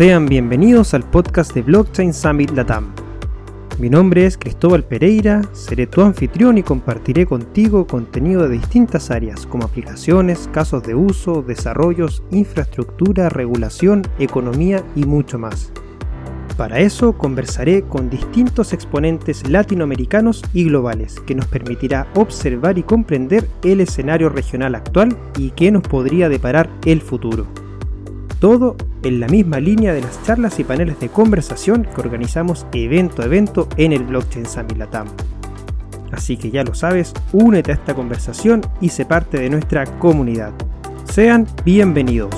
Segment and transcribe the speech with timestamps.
[0.00, 2.90] Sean bienvenidos al podcast de Blockchain Summit Latam.
[3.78, 9.44] Mi nombre es Cristóbal Pereira, seré tu anfitrión y compartiré contigo contenido de distintas áreas
[9.44, 15.70] como aplicaciones, casos de uso, desarrollos, infraestructura, regulación, economía y mucho más.
[16.56, 23.46] Para eso conversaré con distintos exponentes latinoamericanos y globales, que nos permitirá observar y comprender
[23.64, 27.46] el escenario regional actual y qué nos podría deparar el futuro.
[28.40, 33.20] Todo en la misma línea de las charlas y paneles de conversación que organizamos evento
[33.20, 35.08] a evento en el Blockchain Summit Latam.
[36.10, 40.54] Así que ya lo sabes, únete a esta conversación y sé parte de nuestra comunidad.
[41.04, 42.34] Sean bienvenidos.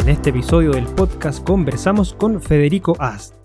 [0.00, 3.36] En este episodio del podcast conversamos con Federico Ast,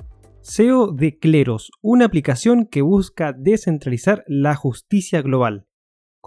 [0.41, 5.67] CEO de Cleros, una aplicación que busca descentralizar la justicia global.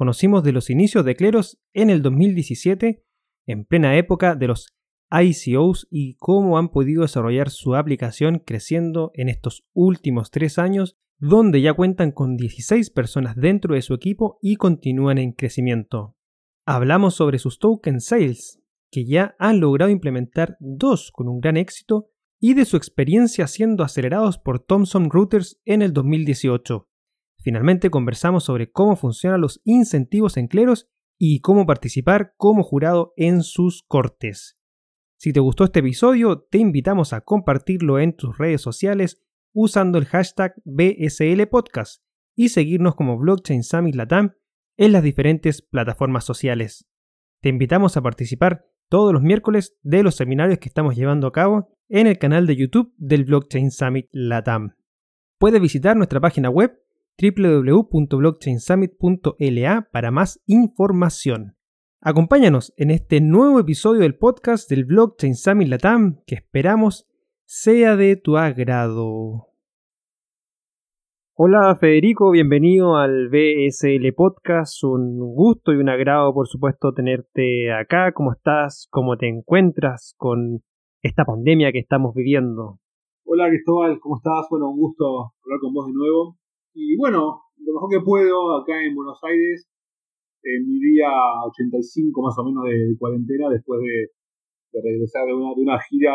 [0.01, 3.05] Conocimos de los inicios de Cleros en el 2017,
[3.47, 4.69] en plena época de los
[5.11, 11.61] ICOs y cómo han podido desarrollar su aplicación creciendo en estos últimos tres años, donde
[11.61, 16.17] ya cuentan con 16 personas dentro de su equipo y continúan en crecimiento.
[16.65, 18.59] Hablamos sobre sus token sales,
[18.91, 22.09] que ya han logrado implementar dos con un gran éxito
[22.41, 26.90] y de su experiencia siendo acelerados por Thomson Reuters en el 2018.
[27.43, 30.89] Finalmente conversamos sobre cómo funcionan los incentivos en cleros
[31.19, 34.59] y cómo participar como jurado en sus cortes.
[35.19, 40.07] Si te gustó este episodio, te invitamos a compartirlo en tus redes sociales usando el
[40.07, 42.03] hashtag BSL Podcast
[42.35, 44.35] y seguirnos como Blockchain Summit Latam
[44.77, 46.89] en las diferentes plataformas sociales.
[47.43, 51.69] Te invitamos a participar todos los miércoles de los seminarios que estamos llevando a cabo
[51.89, 54.77] en el canal de YouTube del Blockchain Summit Latam.
[55.39, 56.79] Puedes visitar nuestra página web
[57.21, 61.57] www.blockchainsummit.la para más información.
[62.01, 67.07] Acompáñanos en este nuevo episodio del podcast del Blockchain Summit Latam que esperamos
[67.45, 69.49] sea de tu agrado.
[71.35, 74.83] Hola Federico, bienvenido al BSL Podcast.
[74.85, 78.13] Un gusto y un agrado, por supuesto, tenerte acá.
[78.13, 78.89] ¿Cómo estás?
[78.91, 80.63] ¿Cómo te encuentras con
[81.03, 82.79] esta pandemia que estamos viviendo?
[83.25, 84.47] Hola Cristóbal, ¿cómo estás?
[84.51, 86.40] Bueno, un gusto hablar con vos de nuevo.
[86.75, 89.69] Y bueno, lo mejor que puedo acá en Buenos Aires,
[90.43, 91.09] en mi día
[91.49, 96.15] 85 más o menos de cuarentena, después de, regresar de una, de una gira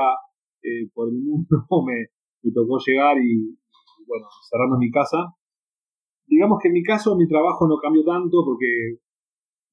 [0.64, 1.48] eh, por el mundo,
[1.86, 3.58] me, tocó llegar y,
[4.08, 5.18] bueno, cerrando mi casa.
[6.28, 8.98] Digamos que en mi caso mi trabajo no cambió tanto porque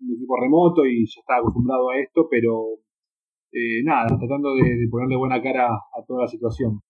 [0.00, 2.78] mi equipo remoto y ya estaba acostumbrado a esto, pero
[3.52, 6.80] eh, nada, tratando de, ponerle buena cara a toda la situación.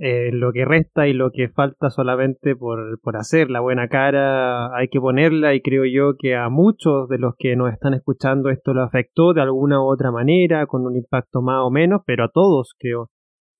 [0.00, 4.72] Eh, lo que resta y lo que falta solamente por, por hacer la buena cara
[4.76, 8.48] hay que ponerla y creo yo que a muchos de los que nos están escuchando
[8.48, 12.24] esto lo afectó de alguna u otra manera, con un impacto más o menos, pero
[12.24, 13.10] a todos creo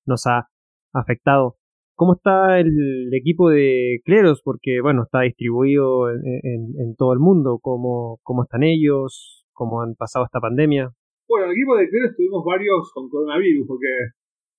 [0.06, 0.46] nos ha
[0.94, 1.56] afectado
[1.98, 4.40] ¿Cómo está el equipo de Cleros?
[4.44, 7.58] Porque, bueno, está distribuido en, todo el mundo.
[7.60, 9.44] ¿Cómo, ¿Cómo están ellos?
[9.52, 10.94] ¿Cómo han pasado esta pandemia?
[11.26, 13.88] Bueno, el equipo de Cleros tuvimos varios con coronavirus, porque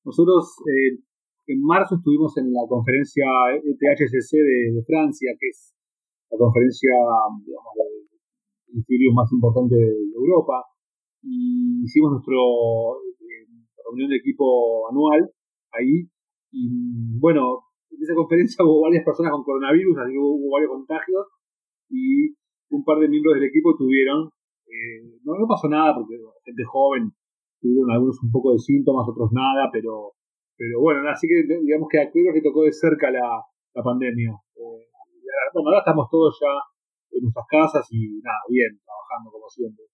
[0.04, 1.00] nosotros eh,
[1.50, 3.26] en marzo estuvimos en la conferencia
[3.58, 5.74] ETHCC de, Francia, que es
[6.30, 6.94] la conferencia,
[7.44, 7.74] digamos,
[8.70, 10.62] de más importante de Europa,
[11.24, 13.50] y hicimos nuestra eh,
[13.84, 15.30] reunión de equipo anual
[15.74, 16.08] ahí
[16.52, 21.26] y bueno, en esa conferencia hubo varias personas con coronavirus, así que hubo, varios contagios
[21.90, 22.30] y
[22.70, 24.30] un par de miembros del equipo tuvieron,
[24.70, 26.16] eh, no, no pasó nada porque
[26.46, 27.12] gente joven
[27.60, 30.14] tuvieron algunos un poco de síntomas, otros nada, pero
[30.60, 33.24] pero bueno, así que digamos que a que tocó de cerca la,
[33.74, 34.30] la pandemia.
[34.30, 34.92] Eh,
[35.54, 36.52] bueno, ahora estamos todos ya
[37.16, 39.86] en nuestras casas y nada, bien, trabajando como siempre.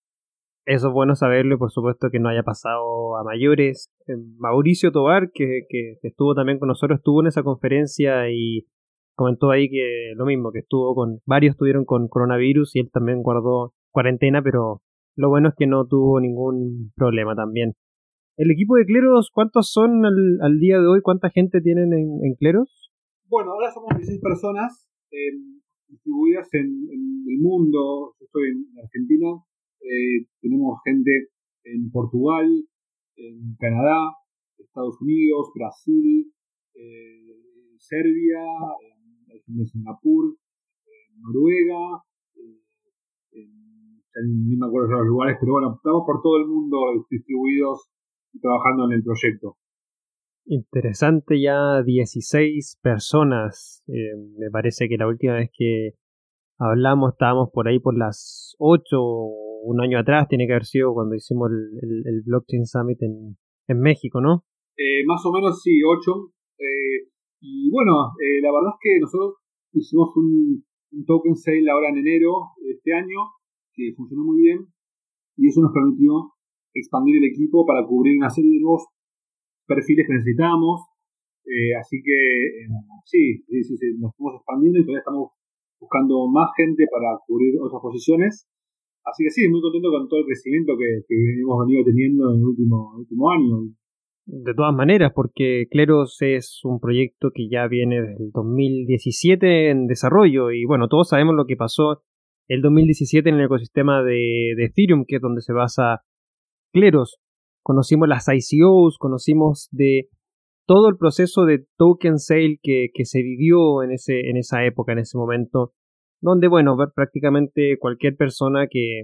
[0.66, 3.92] Eso es bueno saberlo y por supuesto que no haya pasado a mayores.
[4.08, 8.66] Eh, Mauricio Tobar, que, que, estuvo también con nosotros, estuvo en esa conferencia y
[9.14, 13.22] comentó ahí que lo mismo, que estuvo con varios estuvieron con coronavirus y él también
[13.22, 14.82] guardó cuarentena, pero
[15.16, 17.76] lo bueno es que no tuvo ningún problema también.
[18.38, 21.00] ¿El equipo de Cleros cuántos son al, día de hoy?
[21.02, 22.92] ¿Cuánta gente tienen en, Cleros?
[23.30, 25.40] Bueno, ahora somos 16 personas eh,
[25.88, 28.14] distribuidas en, en, el mundo.
[28.20, 29.28] Yo estoy en Argentina,
[29.80, 31.30] eh, tenemos gente
[31.64, 32.46] en Portugal,
[33.16, 34.12] en Canadá,
[34.58, 36.30] Estados Unidos, Brasil,
[36.74, 38.44] eh, Serbia,
[39.48, 40.36] en, Singapur,
[40.86, 42.04] en Noruega,
[43.32, 43.48] eh,
[44.28, 46.78] ni me acuerdo de los lugares, pero bueno, estamos por todo el mundo
[47.10, 47.95] distribuidos
[48.42, 49.58] trabajando en el proyecto.
[50.46, 53.84] Interesante ya 16 personas.
[53.88, 55.94] me parece que la última vez que
[56.60, 58.98] hablamos estábamos por ahí por las 8
[59.66, 63.36] un año atrás, tiene que haber sido cuando hicimos el, Blockchain Summit en,
[63.68, 64.46] en México, ¿no?
[64.78, 66.32] Eh, más o menos sí, ocho.
[66.60, 67.10] Eh,
[67.42, 69.42] y bueno, eh, la verdad es que nosotros
[69.74, 70.64] hicimos un,
[71.06, 73.34] token sale ahora en enero de este año,
[73.74, 74.68] que funcionó muy bien,
[75.36, 76.35] y eso nos permitió
[76.76, 78.86] expandir el equipo para cubrir una serie de nuevos
[79.66, 80.86] perfiles que necesitábamos.
[81.80, 82.18] así que
[83.06, 85.32] sí, sí, sí, sí, nos estamos expandiendo y todavía estamos
[85.80, 88.48] buscando más gente para cubrir otras posiciones.
[89.06, 91.06] Así que sí, muy contento con todo el crecimiento que,
[91.42, 93.70] hemos venido teniendo en el último, último año.
[94.26, 99.86] De todas maneras, porque Cleros es un proyecto que ya viene desde el 2017 en
[99.86, 102.02] desarrollo y bueno, todos sabemos lo que pasó
[102.48, 106.02] el 2017 en el ecosistema de, Ethereum, que es donde se basa
[106.76, 107.20] Cleros.
[107.64, 110.10] Conocimos las ICOs, conocimos de
[110.68, 115.72] todo el proceso de token sale que, se vivió en, esa época, en ese momento,
[116.22, 119.04] donde, bueno, prácticamente cualquier persona que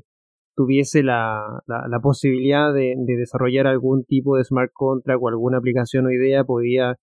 [0.53, 1.63] tuviese la,
[2.03, 6.97] posibilidad de, desarrollar algún tipo de smart contract o alguna aplicación o idea podía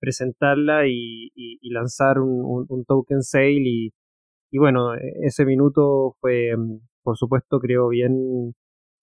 [0.00, 1.32] presentarla y,
[1.64, 3.90] lanzar un, token sale y,
[4.50, 6.52] y, bueno, ese minuto fue,
[7.02, 8.54] por supuesto, creo bien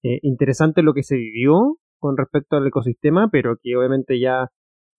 [0.03, 4.49] eh, interesante lo que se vivió con respecto al ecosistema, pero que obviamente ya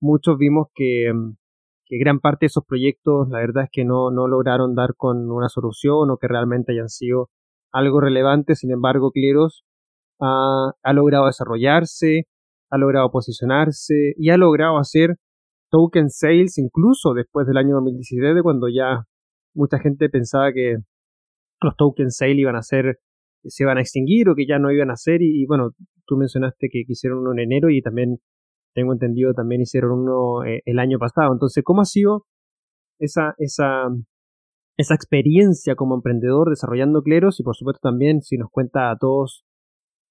[0.01, 1.37] muchos vimos que, mm,
[1.87, 5.31] que, gran parte de esos proyectos, la verdad es que no, no lograron dar con
[5.31, 7.31] una solución o que realmente hayan sido
[7.73, 8.55] algo relevante.
[8.57, 9.65] Sin embargo, Cleros
[10.21, 12.29] ha, ha logrado desarrollarse,
[12.71, 15.17] ha logrado posicionarse y ha logrado hacer
[15.71, 19.05] token sales incluso después del año 2017, cuando ya
[19.55, 20.77] mucha gente pensaba que
[21.61, 22.99] los token sales iban a ser
[23.45, 25.71] se iban a extinguir o que ya no iban a ser y, bueno,
[26.07, 28.19] tú mencionaste que quisieron uno en enero y también
[28.75, 31.33] tengo entendido también hicieron uno eh, el año pasado.
[31.33, 32.27] Entonces, ¿cómo ha sido
[32.99, 33.89] esa, esa,
[34.77, 37.41] esa experiencia como emprendedor desarrollando Cleros?
[37.41, 39.45] Y por supuesto también si nos cuenta a todos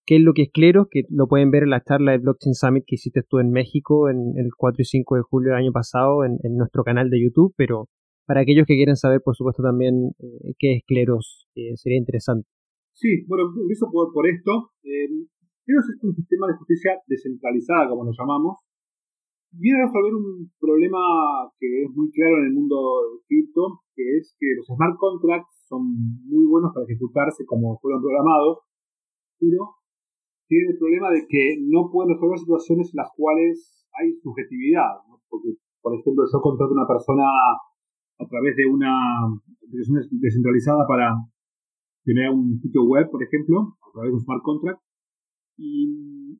[0.05, 2.53] qué es lo que es Cleros, que lo pueden ver en la charla de Blockchain
[2.53, 5.71] Summit que hiciste tú en México en el 4 y 5 de julio del año
[5.71, 7.87] pasado en, nuestro canal de YouTube, pero
[8.25, 12.47] para aquellos que quieren saber, por supuesto, también eh, qué es Cleros, eh, sería interesante.
[12.93, 14.71] Sí, bueno, empiezo por, por esto.
[14.81, 18.59] Cleros es un sistema de justicia descentralizada, como lo llamamos.
[19.51, 20.99] Viene a resolver un problema
[21.59, 22.77] que es muy claro en el mundo
[23.27, 25.83] cripto, que es que los smart contracts son
[26.23, 28.63] muy buenos para ejecutarse como fueron programados,
[29.39, 29.75] pero
[30.47, 35.03] tienen el problema de que no pueden resolver situaciones en las cuales hay subjetividad.
[35.27, 38.91] Porque, por ejemplo, yo contrato a una persona a través de una
[39.67, 41.11] aplicación descentralizada para
[42.03, 44.81] tener un sitio web, por ejemplo, a través de un smart contract,
[45.57, 46.37] y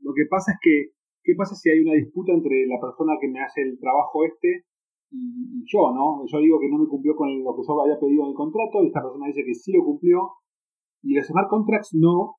[0.00, 3.28] lo que pasa es que, ¿qué pasa si hay una disputa entre la persona que
[3.28, 4.64] me hace el trabajo este
[5.10, 6.22] y, yo, ¿no?
[6.26, 8.82] Yo digo que no me cumplió con lo que yo había pedido en el contrato
[8.82, 10.38] y esta persona dice que sí lo cumplió
[11.02, 12.36] y los smart contracts no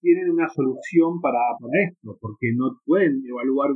[0.00, 3.70] tienen una solución para, para esto, porque no pueden evaluar,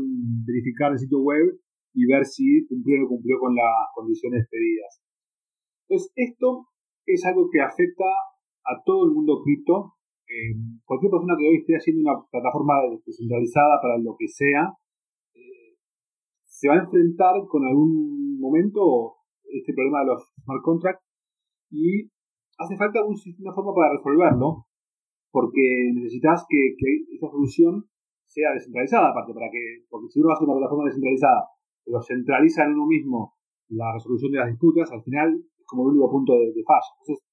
[0.46, 1.58] verificar el sitio web
[1.94, 5.00] y ver si cumplió o no cumplió con las condiciones pedidas.
[5.88, 6.66] Entonces, esto
[7.06, 8.04] es algo que afecta
[8.66, 9.96] a todo el mundo cripto,
[10.26, 12.74] eh, cualquier persona que hoy esté haciendo una plataforma
[13.06, 14.74] descentralizada para lo que sea,
[15.34, 15.78] eh,
[16.44, 21.06] se va a enfrentar con algún momento este problema de los smart contracts
[21.70, 22.10] y
[22.58, 24.66] hace falta una forma para resolverlo,
[25.30, 26.74] porque necesitas que,
[27.14, 27.84] esa solución
[28.26, 31.46] sea descentralizada, aparte, para que, porque si uno hace una plataforma descentralizada,
[31.84, 33.34] pero centraliza en uno mismo
[33.68, 36.90] la resolución de las disputas, al final es como el único punto de, de falla.
[37.00, 37.25] Entonces,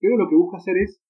[0.00, 1.00] que lo que busca hacer es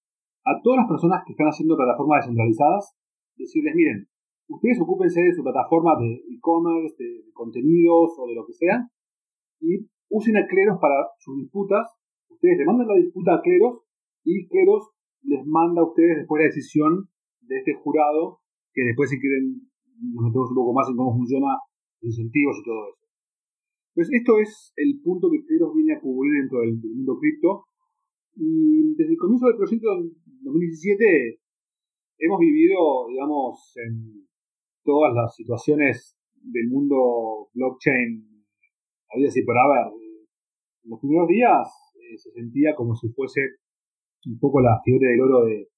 [0.45, 2.97] a todas las personas que están haciendo plataformas descentralizadas,
[3.37, 4.09] decirles, miren,
[4.49, 8.89] ustedes ocúpense de su plataforma de e-commerce, de, contenidos o de lo que sea,
[9.61, 11.87] y usen a Cleros para sus disputas.
[12.29, 13.85] Ustedes le mandan la disputa a Cleros
[14.25, 14.91] y Cleros
[15.23, 17.09] les manda a ustedes después la decisión
[17.43, 18.41] de este jurado,
[18.73, 19.71] que después si quieren
[20.01, 21.49] nos metemos un poco más en cómo funciona
[22.01, 23.05] incentivos y todo eso.
[23.95, 27.70] Entonces esto es el punto que Cleros viene a cubrir dentro del mundo cripto
[28.41, 31.41] y desde el comienzo del proyecto en 2017
[32.21, 34.27] hemos vivido, digamos, en
[34.83, 38.25] todas las situaciones del mundo blockchain,
[39.13, 39.93] había así por haber.
[40.85, 41.69] En los primeros días
[42.01, 43.41] eh, se sentía como si fuese
[44.25, 45.69] un poco la fiebre del oro de,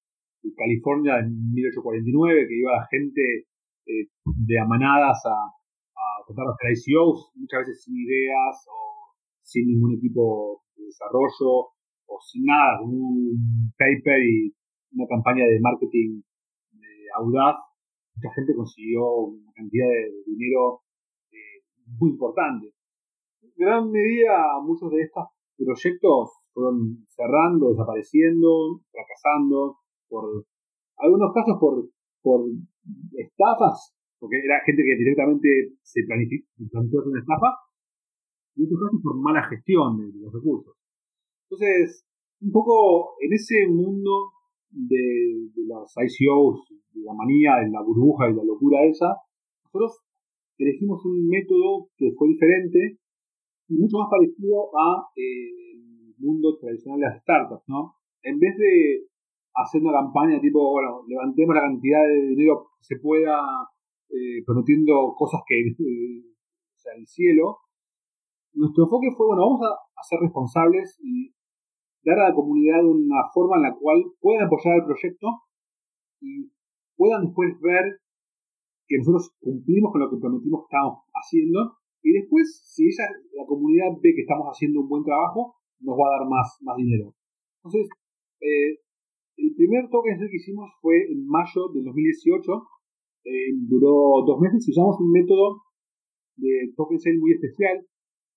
[0.56, 3.46] California en 1849, que iba la gente
[3.86, 9.94] eh, de amanadas a, a contar los ICOs, muchas veces sin ideas o sin ningún
[9.94, 11.71] equipo de desarrollo
[12.20, 14.54] sin nada, un paper y
[14.92, 16.22] una campaña de marketing
[17.14, 17.56] audaz,
[18.16, 19.02] mucha gente consiguió
[19.32, 20.82] una cantidad de dinero
[21.30, 21.64] eh,
[21.98, 22.72] muy importante.
[23.42, 25.24] En gran medida, muchos de estos
[25.56, 29.78] proyectos fueron cerrando, desapareciendo, fracasando,
[30.08, 30.44] por
[30.98, 31.88] algunos casos por,
[32.22, 32.46] por
[33.16, 35.48] estafas, porque era gente que directamente
[35.82, 36.46] se planificó
[37.06, 37.56] una estafa,
[38.54, 40.76] y otros casos por mala gestión de los recursos.
[41.52, 42.08] Entonces,
[42.40, 44.32] un poco en ese mundo
[44.70, 49.20] de, de las ICOs, de la manía, de la burbuja y la locura esa,
[49.66, 50.00] nosotros
[50.56, 52.96] elegimos un método que fue diferente
[53.68, 57.96] y mucho más parecido a eh, el mundo tradicional de las startups, ¿no?
[58.22, 59.08] En vez de
[59.54, 63.36] hacer una campaña tipo, bueno, levantemos la cantidad de dinero que se pueda,
[64.08, 66.24] eh, prometiendo cosas que eh,
[66.76, 67.58] sea, el cielo,
[68.54, 71.32] nuestro enfoque fue, bueno, vamos a, a ser responsables y
[72.04, 75.26] dar a la comunidad una forma en la cual puedan apoyar el proyecto
[76.20, 76.50] y
[76.96, 78.00] puedan después ver
[78.86, 83.06] que nosotros cumplimos con lo que prometimos que estamos haciendo y después, si ella,
[83.38, 86.76] la comunidad ve que estamos haciendo un buen trabajo, nos va a dar más, más
[86.76, 87.14] dinero.
[87.62, 87.88] Entonces,
[88.42, 88.82] eh,
[89.38, 92.42] el primer token que hicimos fue en mayo del 2018.
[93.24, 95.62] Eh, duró dos meses y usamos un método
[96.36, 97.86] de token sale muy especial.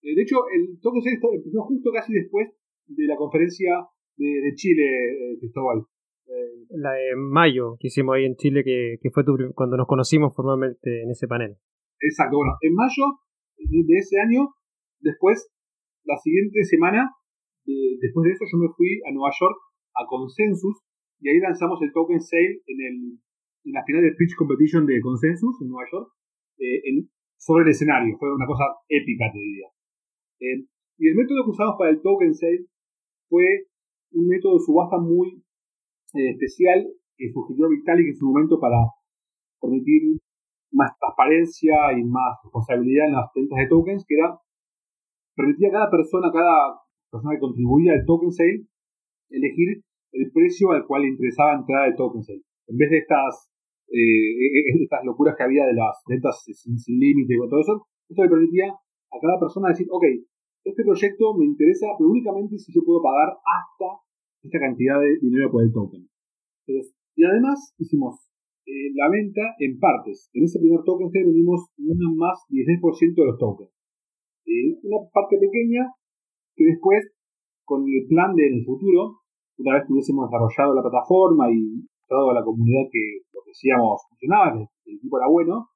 [0.04, 2.54] Eh, de hecho, el token sale empezó justo casi después
[2.88, 3.86] de la conferencia
[4.18, 5.84] de, Chile, Cristóbal.
[6.70, 9.24] la de mayo que hicimos ahí en Chile, que, que fue
[9.54, 11.58] cuando nos conocimos formalmente en ese panel.
[12.00, 13.20] Exacto, bueno, en mayo
[13.58, 14.56] de ese año,
[15.00, 15.52] después,
[16.04, 17.12] la siguiente semana,
[17.66, 19.58] después de eso, yo me fui a Nueva York
[19.96, 20.78] a Consensus
[21.20, 22.96] y ahí lanzamos el token sale en, el,
[23.66, 26.12] en la final del pitch competition de Consensus en Nueva York
[26.60, 28.16] eh, sobre el escenario.
[28.20, 29.68] Fue una cosa épica, te diría.
[30.40, 32.68] Eh, y el método que usamos para el token sale
[33.30, 33.68] fue
[34.12, 35.44] un método de subasta muy
[36.14, 38.78] eh, especial que sugirió Vitalik en su momento para
[39.62, 40.20] permitir
[40.72, 44.40] más transparencia y más responsabilidad en las ventas de tokens, que era
[45.36, 46.80] permitía a cada persona, cada
[47.12, 48.66] persona que contribuía al token sale,
[49.30, 52.42] elegir el precio al cual le interesaba entrar al token sale.
[52.68, 53.52] En vez de estas,
[53.92, 58.24] eh, estas locuras que había de las ventas sin, sin límite y todo eso, esto
[58.24, 60.04] le permitía a cada persona decir, ok,
[60.66, 64.02] este proyecto me interesa, pero únicamente si yo puedo pagar hasta
[64.42, 66.10] esta cantidad de dinero por el token.
[66.68, 68.18] y además hicimos
[68.66, 70.30] eh, la venta en partes.
[70.34, 73.72] En ese primer token vendimos una más 16% de los tokens.
[74.46, 75.94] Eh, una parte pequeña
[76.56, 77.14] que después,
[77.64, 79.22] con el plan del futuro,
[79.58, 84.02] una vez que hubiésemos desarrollado la plataforma y toda la comunidad que lo que decíamos
[84.10, 85.70] funcionaba, el equipo era bueno,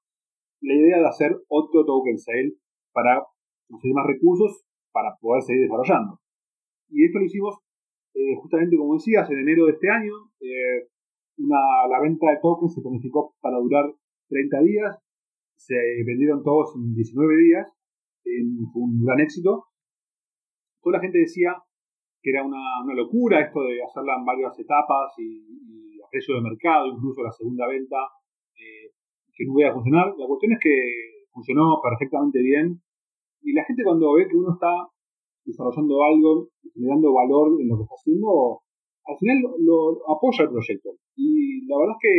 [0.61, 2.57] la idea de hacer otro token sale
[2.91, 3.23] para
[3.69, 6.19] conseguir más recursos para poder seguir desarrollando.
[6.89, 7.59] Y esto lo hicimos
[8.13, 10.13] eh, justamente como decías, en enero de este año.
[10.41, 10.87] Eh,
[11.37, 13.85] la venta de tokens se planificó para durar
[14.27, 14.99] 30 días,
[15.55, 17.67] se vendieron todos en 19 días,
[18.73, 19.65] fue un gran éxito.
[20.81, 21.55] Toda la gente decía
[22.21, 22.59] que era una,
[22.93, 27.67] locura esto de hacerla en varias etapas y, a precio de mercado, incluso la segunda
[27.67, 27.97] venta,
[28.55, 28.91] eh,
[29.33, 30.07] que no iba a funcionar.
[30.17, 30.75] La cuestión es que
[31.31, 32.81] funcionó perfectamente bien
[33.41, 34.71] y la gente cuando ve que uno está
[35.45, 38.61] desarrollando algo, generando valor en lo que está haciendo,
[39.05, 40.89] al final lo, apoya el proyecto.
[41.15, 42.15] Y la verdad es que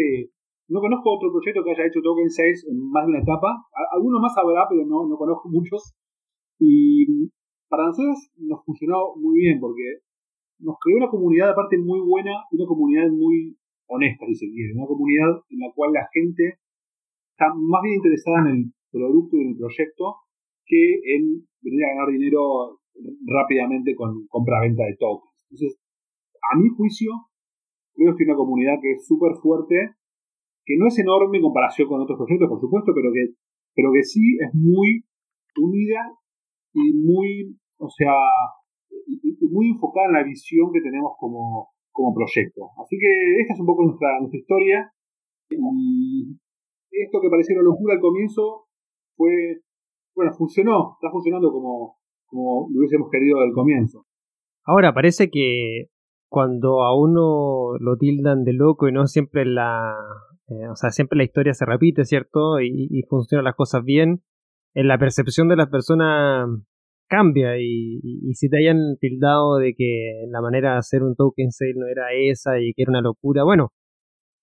[0.69, 3.67] no conozco otro proyecto que haya hecho Token 6 en más de una etapa.
[3.93, 5.95] Algunos más habrá, pero no, no conozco muchos.
[6.59, 7.31] Y
[7.69, 10.03] para nosotros nos funcionó muy bien porque
[10.59, 14.75] nos creó una comunidad aparte muy buena una comunidad muy honesta, si se quiere.
[14.75, 16.59] Una comunidad en la cual la gente
[17.33, 20.17] está más bien interesada en el producto y en el proyecto
[20.71, 22.79] que en venir a ganar dinero
[23.27, 25.35] rápidamente con compra-venta de tokens.
[25.51, 25.81] Entonces,
[26.39, 27.11] a mi juicio,
[27.95, 29.99] creo que es una comunidad que es súper fuerte,
[30.65, 33.35] que no es enorme en comparación con otros proyectos, por supuesto, pero que,
[33.75, 35.03] pero que sí es muy
[35.59, 36.15] unida
[36.73, 38.15] y muy, o sea,
[39.51, 42.71] muy enfocada en la visión que tenemos como, como proyecto.
[42.79, 44.93] Así que esta es un poco nuestra, nuestra historia.
[45.51, 46.39] Y
[46.91, 48.67] esto que parecía una locura al comienzo
[49.17, 49.61] fue,
[50.15, 54.05] bueno, funcionó, está funcionando como, como lo hubiésemos querido al comienzo.
[54.65, 55.87] Ahora, parece que
[56.29, 59.95] cuando a uno lo tildan de loco y no siempre la,
[60.49, 62.61] eh, o sea, siempre la historia se repite, ¿cierto?
[62.61, 64.23] Y, y, funcionan las cosas bien,
[64.75, 66.49] en la percepción de las personas
[67.09, 71.51] cambia y, y, si te hayan tildado de que la manera de hacer un token
[71.51, 73.73] sale no era esa y que era una locura, bueno,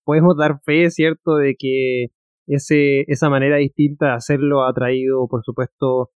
[0.03, 1.35] podemos dar fe, ¿cierto?
[1.37, 2.07] De que
[2.47, 6.11] ese, esa manera distinta de hacerlo ha traído, por supuesto,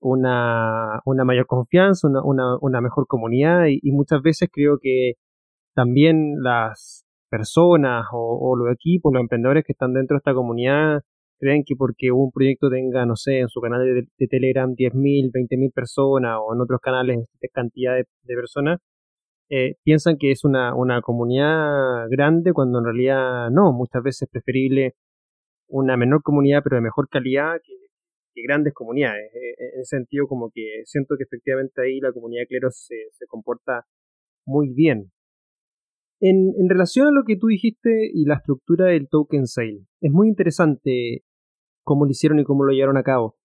[0.00, 5.14] una, una mayor confianza, una, una, mejor comunidad y, muchas veces creo que
[5.74, 11.02] también las personas o, los equipos, los emprendedores que están dentro de esta comunidad
[11.40, 15.30] creen que porque un proyecto tenga, no sé, en su canal de, de Telegram 10.000,
[15.32, 18.80] 20.000 personas o en otros canales cantidad de, personas,
[19.50, 24.30] eh, piensan que es una, una comunidad grande cuando en realidad no, muchas veces es
[24.30, 24.94] preferible
[25.68, 27.74] una menor comunidad pero de mejor calidad que,
[28.46, 29.32] grandes comunidades.
[29.34, 32.86] Eh, eh, en ese sentido como que siento que efectivamente ahí la comunidad de cleros
[32.86, 33.84] se, se comporta
[34.46, 35.10] muy bien.
[36.20, 40.12] En, en, relación a lo que tú dijiste y la estructura del token sale, es
[40.12, 41.24] muy interesante
[41.84, 43.36] cómo lo hicieron y cómo lo llevaron a cabo.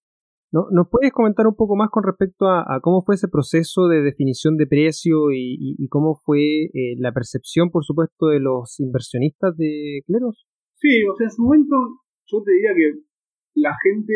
[0.51, 0.67] ¿No?
[0.69, 4.55] ¿Nos puedes comentar un poco más con respecto a, cómo fue ese proceso de definición
[4.55, 10.45] de precio y, cómo fue eh, la percepción, por supuesto, de los inversionistas de Cleros?
[10.75, 11.75] Sí, o sea, en su momento
[12.25, 12.99] yo te diría que
[13.55, 14.13] la gente,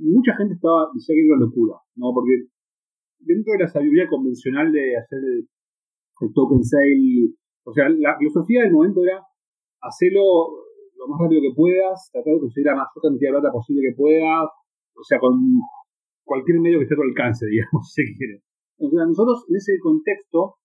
[0.00, 2.12] mucha gente estaba, decía que era una locura, ¿no?
[2.14, 2.48] Porque
[3.20, 5.48] dentro de la sabiduría convencional de hacer el,
[6.34, 9.26] token sale, o sea, la filosofía del momento era
[9.80, 10.62] hacerlo
[10.94, 13.96] lo más rápido que puedas, tratar de conseguir la mayor cantidad de plata posible que
[13.96, 14.46] puedas,
[14.94, 15.34] o sea, con
[16.22, 18.42] cualquier medio que esté a tu alcance, digamos, si se quiere.
[18.78, 20.62] O nosotros en ese contexto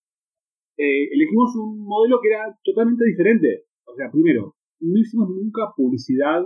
[0.77, 3.65] eh, elegimos un modelo que era totalmente diferente.
[3.85, 6.45] O sea, primero, no hicimos nunca publicidad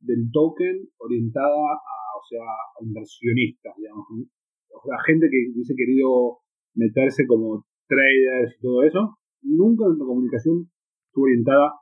[0.00, 4.06] del token orientada a, o sea, a inversionistas, digamos.
[4.10, 6.38] O sea, gente que hubiese querido
[6.74, 9.18] meterse como traders y todo eso.
[9.42, 10.70] Nunca nuestra comunicación
[11.06, 11.72] estuvo orientada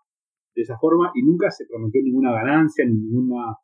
[0.55, 3.57] de esa forma y nunca se prometió ninguna ganancia ni ninguna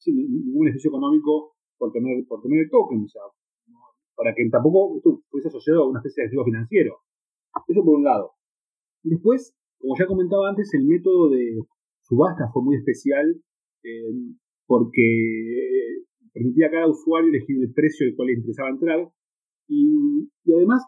[0.00, 3.22] sin ningún beneficio económico por tener, por tener el token, o sea,
[4.16, 6.96] para que tampoco esto fuese asociado a una especie de activo financiero.
[7.68, 8.32] Eso por un lado.
[9.02, 11.60] Después, como ya comentaba antes, el método de
[12.02, 13.24] subasta fue muy especial
[13.82, 19.08] eh, porque permitía a cada usuario elegir el precio del cual le interesaba entrar
[19.68, 20.82] y, además,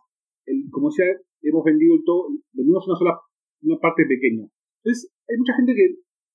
[0.71, 1.07] como decía,
[1.43, 3.19] hemos vendido el todo, vendimos una sola
[3.63, 4.43] una parte pequeña.
[4.83, 5.87] Entonces, hay mucha gente que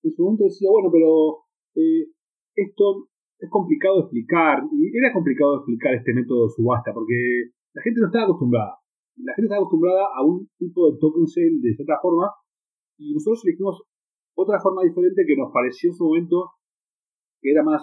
[0.04, 1.44] en su momento decía, bueno, pero
[1.76, 2.08] eh,
[2.56, 7.52] esto es complicado de explicar, y era complicado de explicar este método de subasta, porque
[7.74, 8.80] la gente no estaba acostumbrada.
[9.18, 12.32] La gente estaba acostumbrada a un tipo de token sale de cierta forma,
[12.98, 13.84] y nosotros elegimos
[14.38, 16.52] otra forma diferente que nos pareció en su momento
[17.42, 17.82] que era más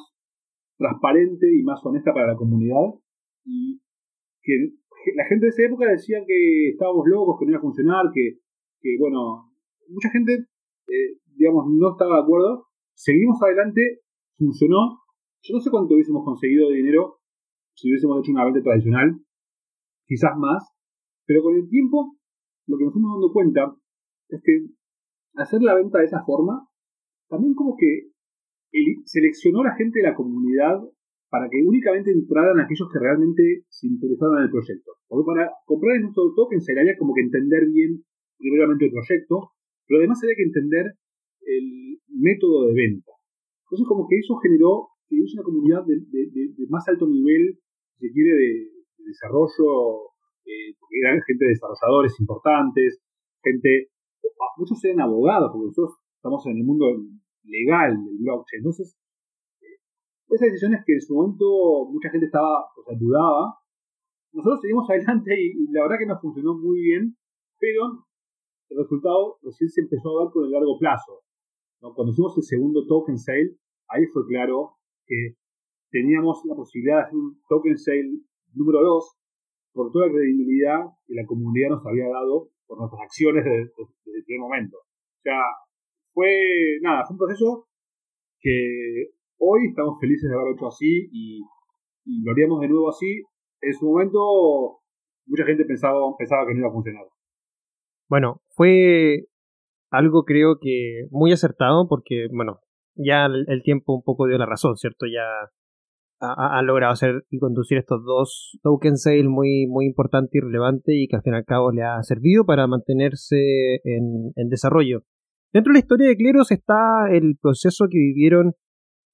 [0.79, 2.95] transparente y más honesta para la comunidad,
[3.45, 3.81] y
[4.43, 4.53] que
[5.14, 8.38] la gente de esa época decía que estábamos locos, que no iba a funcionar, que,
[8.99, 9.51] bueno,
[9.88, 10.47] mucha gente,
[10.88, 12.67] eh, digamos, no estaba de acuerdo.
[12.95, 14.01] Seguimos adelante
[14.38, 15.01] funcionó.
[15.43, 17.19] Yo no sé cuánto hubiésemos conseguido de dinero
[17.75, 19.21] si hubiésemos hecho una venta tradicional,
[20.07, 20.62] quizás más,
[21.27, 22.17] pero con el tiempo
[22.67, 23.77] lo que nos fuimos dando cuenta
[24.29, 24.67] es que
[25.37, 26.68] hacer la venta de esa forma
[27.29, 28.11] también como que
[29.05, 30.81] seleccionó a la gente de la comunidad
[31.31, 34.92] para que únicamente entraran aquellos que realmente se interesaban en el proyecto.
[35.09, 38.05] Porque para comprar en nuestro token se como que entender bien
[38.38, 39.51] primeramente el proyecto,
[39.87, 40.94] pero además había que entender
[41.42, 43.12] el método de venta.
[43.66, 47.59] Entonces, como que eso generó que es una comunidad de, más alto nivel,
[47.99, 48.70] si se quiere, de,
[49.05, 50.14] desarrollo,
[50.47, 53.03] eh, porque eran gente de desarrolladores importantes,
[53.42, 53.90] gente,
[54.57, 56.87] muchos eran abogados, porque nosotros estamos en el mundo
[57.45, 58.61] legal del blockchain.
[58.61, 58.97] Entonces,
[59.61, 59.79] eh,
[60.29, 63.59] esas decisiones que en su momento mucha gente estaba, o sea, dudaba,
[64.33, 67.17] nosotros seguimos adelante y, la verdad que nos funcionó muy bien,
[67.59, 68.05] pero
[68.71, 71.23] el resultado recién se empezó a ver por el largo plazo.
[71.81, 73.59] Cuando hicimos el segundo token sale,
[73.89, 75.37] ahí fue claro que
[75.91, 78.21] teníamos la posibilidad de hacer un token sale
[78.55, 79.17] número 2
[79.75, 84.24] por toda la credibilidad que la comunidad nos había dado por nuestras acciones desde, el
[84.24, 84.79] primer momento.
[84.79, 85.40] O sea,
[86.12, 87.68] fue, nada, fue un proceso
[88.40, 91.42] que hoy estamos felices de haberlo hecho así y,
[92.22, 93.22] lo haríamos de nuevo así.
[93.62, 94.81] En su momento
[95.27, 97.05] mucha gente pensaba, pensaba que no iba a funcionar.
[98.09, 99.27] Bueno, fue
[99.90, 102.61] algo creo que muy acertado porque, bueno,
[102.94, 105.07] ya el, tiempo un poco dio la razón, ¿cierto?
[105.07, 105.24] Ya
[106.33, 111.09] han logrado hacer y conducir estos dos token sale muy, muy importante y relevante y
[111.09, 115.03] que al fin y al cabo le ha servido para mantenerse en, desarrollo.
[115.53, 118.53] Dentro de la historia de Cleros está el proceso que vivieron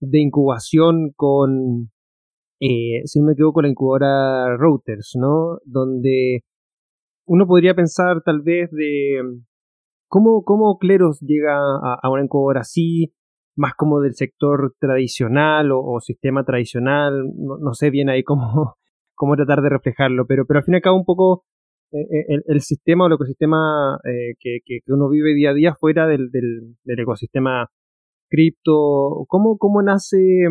[0.00, 1.90] de incubación con,
[2.60, 5.58] eh, si no me equivoco, la incubadora Routers, ¿no?
[5.64, 6.40] Donde
[7.26, 9.20] uno podría pensar tal vez de
[10.08, 13.12] cómo, cómo Cleros llega a, a una incubadora así,
[13.60, 18.76] más como del sector tradicional o, sistema tradicional, no, sé bien ahí cómo,
[19.14, 21.44] cómo tratar de reflejarlo, pero, pero al fin y al cabo un poco
[21.92, 25.74] eh, eh, el, sistema o el ecosistema eh, que, que, uno vive día a día
[25.74, 27.68] fuera del, del, ecosistema
[28.28, 30.46] cripto, ¿cómo, cómo nace,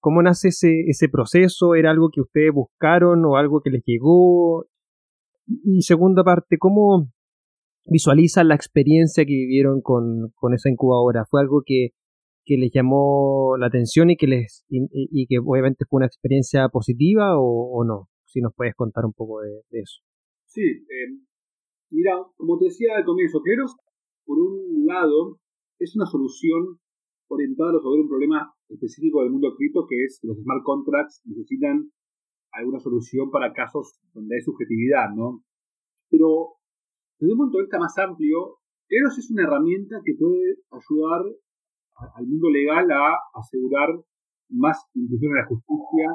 [0.00, 1.76] cómo nace ese, ese proceso?
[1.76, 4.64] ¿Era algo que ustedes buscaron o algo que les llegó?
[5.46, 7.12] Y segunda parte, ¿cómo
[7.86, 11.26] visualizan la experiencia que vivieron con, con esa incubadora?
[11.30, 11.90] ¿Fue algo que,
[12.44, 17.38] que les llamó la atención y que les y, que obviamente fue una experiencia positiva
[17.38, 18.08] o, no?
[18.24, 20.02] Si nos puedes contar un poco de, eso.
[20.46, 21.20] Sí, eh,
[21.90, 23.74] Mira, como te decía al comienzo, Cleros,
[24.24, 25.40] por un lado,
[25.80, 26.78] es una solución
[27.28, 31.20] orientada a resolver un problema específico del mundo cripto, que es que los smart contracts
[31.24, 31.90] necesitan
[32.52, 35.42] alguna solución para casos donde hay subjetividad, ¿no?
[36.10, 36.58] Pero
[37.18, 41.22] desde un punto de vista más amplio, Eros es una herramienta que puede ayudar
[42.14, 43.88] al mundo legal a asegurar
[44.50, 46.06] más inclusión de la justicia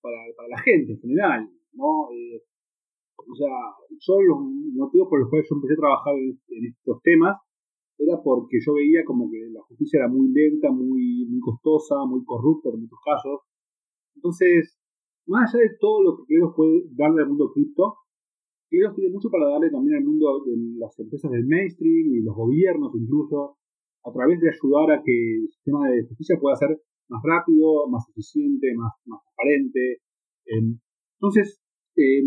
[0.00, 2.10] para, la gente en general, ¿no?
[2.12, 2.42] Eh,
[3.16, 3.52] o sea,
[3.90, 4.38] yo los
[4.74, 7.36] motivos por los cuales yo empecé a trabajar en, estos temas
[7.98, 12.24] era porque yo veía como que la justicia era muy lenta, muy, muy costosa, muy
[12.24, 13.40] corrupta en muchos casos.
[14.16, 14.80] Entonces,
[15.26, 17.96] más allá de todo lo que Kleros puede darle al mundo cripto,
[18.70, 22.34] Kleros tiene mucho para darle también al mundo de las empresas del mainstream y los
[22.34, 23.58] gobiernos incluso,
[24.04, 28.08] a través de ayudar a que el sistema de justicia pueda ser más rápido, más
[28.08, 30.00] eficiente, más, más transparente.
[30.46, 31.60] entonces,
[31.96, 32.22] eh,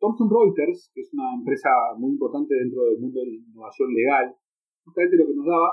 [0.00, 4.34] Thomson Reuters, que es una empresa muy importante dentro del mundo de la innovación legal,
[4.84, 5.70] justamente lo que nos daba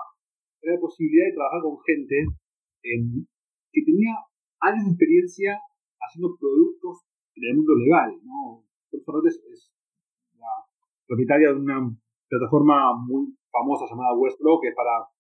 [0.62, 2.15] era la posibilidad de trabajar con gente
[2.82, 4.15] que tenía
[4.62, 5.60] años de experiencia
[6.00, 8.10] haciendo productos en el mundo legal.
[8.24, 8.63] ¿no?
[8.89, 9.72] Thomson Reuters es
[10.38, 10.54] la
[11.08, 11.91] propietaria de una
[12.28, 15.12] plataforma muy famosa llamada Westlaw, que es para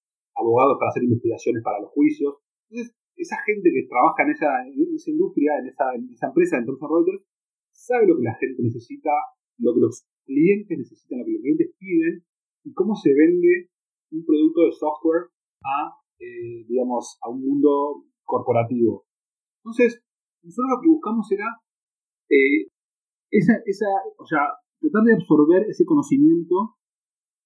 [0.41, 2.41] abogados para hacer investigaciones para los juicios.
[2.69, 7.23] Entonces, esa gente que trabaja en esa, industria, en esa, empresa, en Thomson Reuters,
[7.71, 9.11] sabe lo que la gente necesita,
[9.59, 12.25] lo que los clientes necesitan, lo que los clientes piden
[12.65, 13.69] y cómo se vende
[14.11, 15.29] un producto de software
[15.63, 19.05] a, eh, digamos, a un mundo corporativo.
[19.63, 20.01] Entonces,
[20.41, 21.45] nosotros lo que buscamos era
[22.29, 22.67] eh,
[23.29, 24.41] esa, esa, o sea,
[24.79, 26.75] tratar de absorber ese conocimiento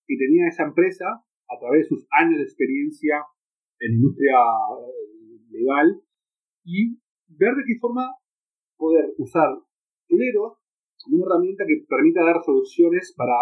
[0.07, 1.05] que tenía esa empresa
[1.49, 3.23] a través de sus años de experiencia
[3.79, 6.01] en la industria eh, legal
[6.63, 8.15] y ver de qué forma
[8.77, 9.49] poder usar
[10.07, 10.57] Cleros
[11.03, 13.33] como una herramienta que permita dar soluciones para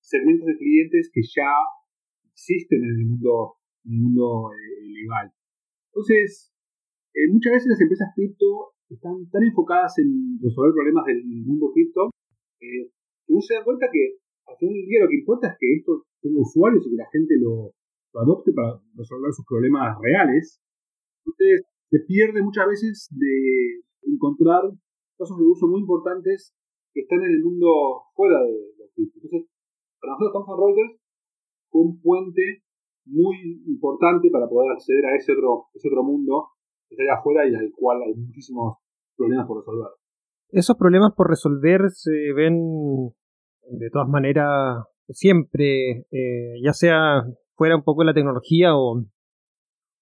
[0.00, 1.50] segmentos de clientes que ya
[2.32, 5.32] existen en el mundo, mundo eh, legal.
[5.92, 6.54] Entonces,
[7.14, 12.10] eh, muchas veces las empresas cripto están tan enfocadas en resolver problemas del mundo cripto
[12.58, 12.90] que
[13.28, 14.19] no se dan cuenta que
[14.50, 17.34] al final del lo que importa es que esto tenga usuarios y que la gente
[17.38, 17.72] lo,
[18.14, 20.60] adopte para resolver sus problemas reales.
[21.24, 24.62] Entonces, se pierde muchas veces de encontrar
[25.16, 26.54] casos de uso muy importantes
[26.92, 28.90] que están en el mundo fuera de los.
[28.98, 29.46] Entonces,
[30.00, 31.00] para nosotros Thomson Reuters
[31.70, 32.64] fue un puente
[33.06, 36.48] muy importante para poder acceder a ese otro, ese otro mundo
[36.88, 38.78] que está allá afuera y al cual hay muchísimos
[39.16, 39.90] problemas por resolver.
[40.50, 43.14] Esos problemas por resolver se ven
[43.70, 47.22] de todas maneras siempre, eh, ya sea
[47.54, 49.04] fuera un poco de la tecnología o,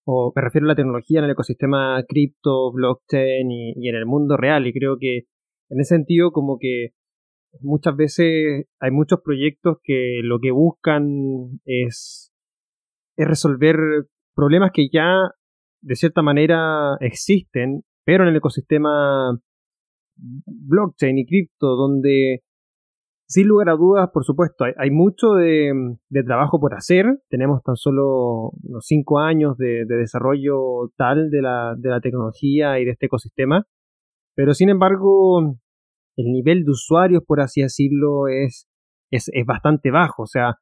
[0.05, 4.37] o me refiero a la tecnología en el ecosistema cripto, blockchain y, en el mundo
[4.37, 4.67] real.
[4.67, 5.25] Y creo que
[5.71, 6.91] en ese sentido como que
[7.61, 12.33] muchas veces hay muchos proyectos que lo que buscan es,
[13.17, 13.77] es resolver
[14.35, 15.31] problemas que ya
[15.81, 19.39] de cierta manera existen, pero en el ecosistema
[20.17, 22.43] blockchain y cripto, donde
[23.29, 27.05] sin lugar a dudas, por supuesto, hay, mucho de, trabajo por hacer.
[27.29, 33.07] Tenemos tan solo unos cinco años de, desarrollo tal de la, tecnología y de este
[33.07, 33.67] ecosistema.
[34.35, 35.41] Pero sin embargo,
[36.17, 38.67] el nivel de usuarios, por así decirlo, es,
[39.11, 40.23] es, bastante bajo.
[40.23, 40.55] O sea,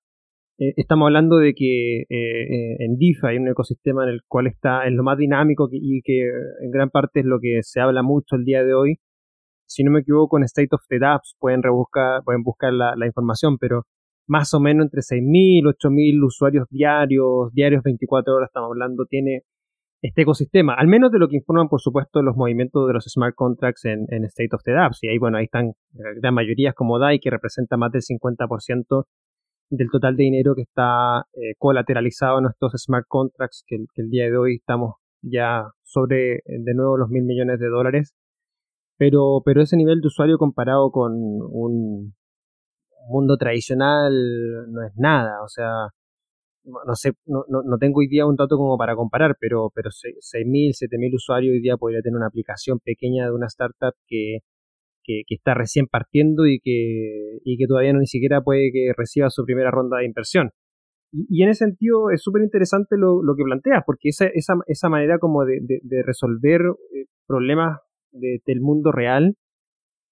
[0.58, 4.48] eh, estamos hablando de que eh, eh, en DeFi hay un ecosistema en el cual
[4.48, 6.28] está en lo más dinámico y que
[6.62, 8.98] en gran parte es lo que se habla mucho el día de hoy
[9.66, 13.58] si no me equivoco, en State of the Apps pueden rebuscar, pueden buscar la, información,
[13.58, 13.82] pero
[14.26, 19.42] más o menos entre 6.000, 8.000 usuarios diarios, diarios 24 horas estamos hablando, tiene
[20.02, 23.34] este ecosistema, al menos de lo que informan, por supuesto, los movimientos de los smart
[23.34, 24.98] contracts en, State of the Apps.
[25.02, 29.04] Y ahí, bueno, ahí están la gran mayoría como DAI, que representa más del 50%
[29.70, 34.10] del total de dinero que está eh, colateralizado en estos smart contracts, que, que, el
[34.10, 38.14] día de hoy estamos ya sobre, de nuevo, los mil millones de dólares.
[38.98, 42.14] Pero, pero ese nivel de usuario comparado con un
[43.08, 44.12] mundo tradicional
[44.72, 45.42] no es nada.
[45.42, 45.88] O sea,
[46.64, 50.72] no sé, no, no, tengo hoy día un dato como para comparar, pero, pero 6.000,
[50.74, 54.38] 7.000 usuarios hoy día podría tener una aplicación pequeña de una startup que,
[55.04, 59.30] que, está recién partiendo y que, y que todavía no ni siquiera puede que reciba
[59.30, 60.50] su primera ronda de inversión.
[61.12, 64.88] Y, en ese sentido es súper interesante lo, lo, que planteas, porque esa, esa, esa
[64.88, 65.60] manera como de,
[66.04, 67.06] resolver eh,
[68.18, 69.36] del mundo real,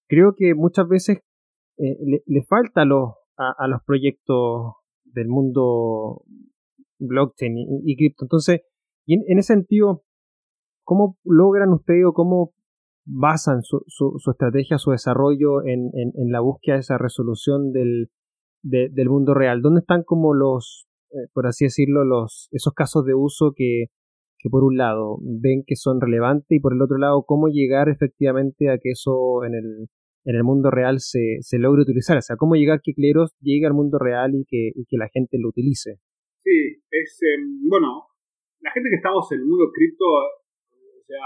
[0.08, 1.18] creo que muchas veces
[1.78, 6.22] eh, le, falta a los, a, los proyectos del mundo
[6.98, 8.24] blockchain y, cripto.
[8.24, 8.62] Entonces,
[9.06, 10.02] y en, ese sentido,
[10.84, 12.52] ¿cómo logran ustedes o cómo
[13.06, 18.10] basan su, su, estrategia, su desarrollo en, en, la búsqueda de esa resolución del,
[18.62, 19.60] del mundo real?
[19.62, 23.86] ¿Dónde están como los, eh, por así decirlo, los, esos casos de uso que,
[24.44, 27.88] que por un lado ven que son relevantes y por el otro lado cómo llegar
[27.88, 29.88] efectivamente a que eso en el,
[30.28, 32.18] en el mundo real se, se logre utilizar?
[32.18, 35.38] O sea, cómo llegar que Cleros llegue al mundo real y que, que la gente
[35.40, 35.96] lo utilice.
[36.44, 38.04] Sí, es, em, bueno,
[38.60, 41.24] la gente que estamos en el mundo cripto, o sea,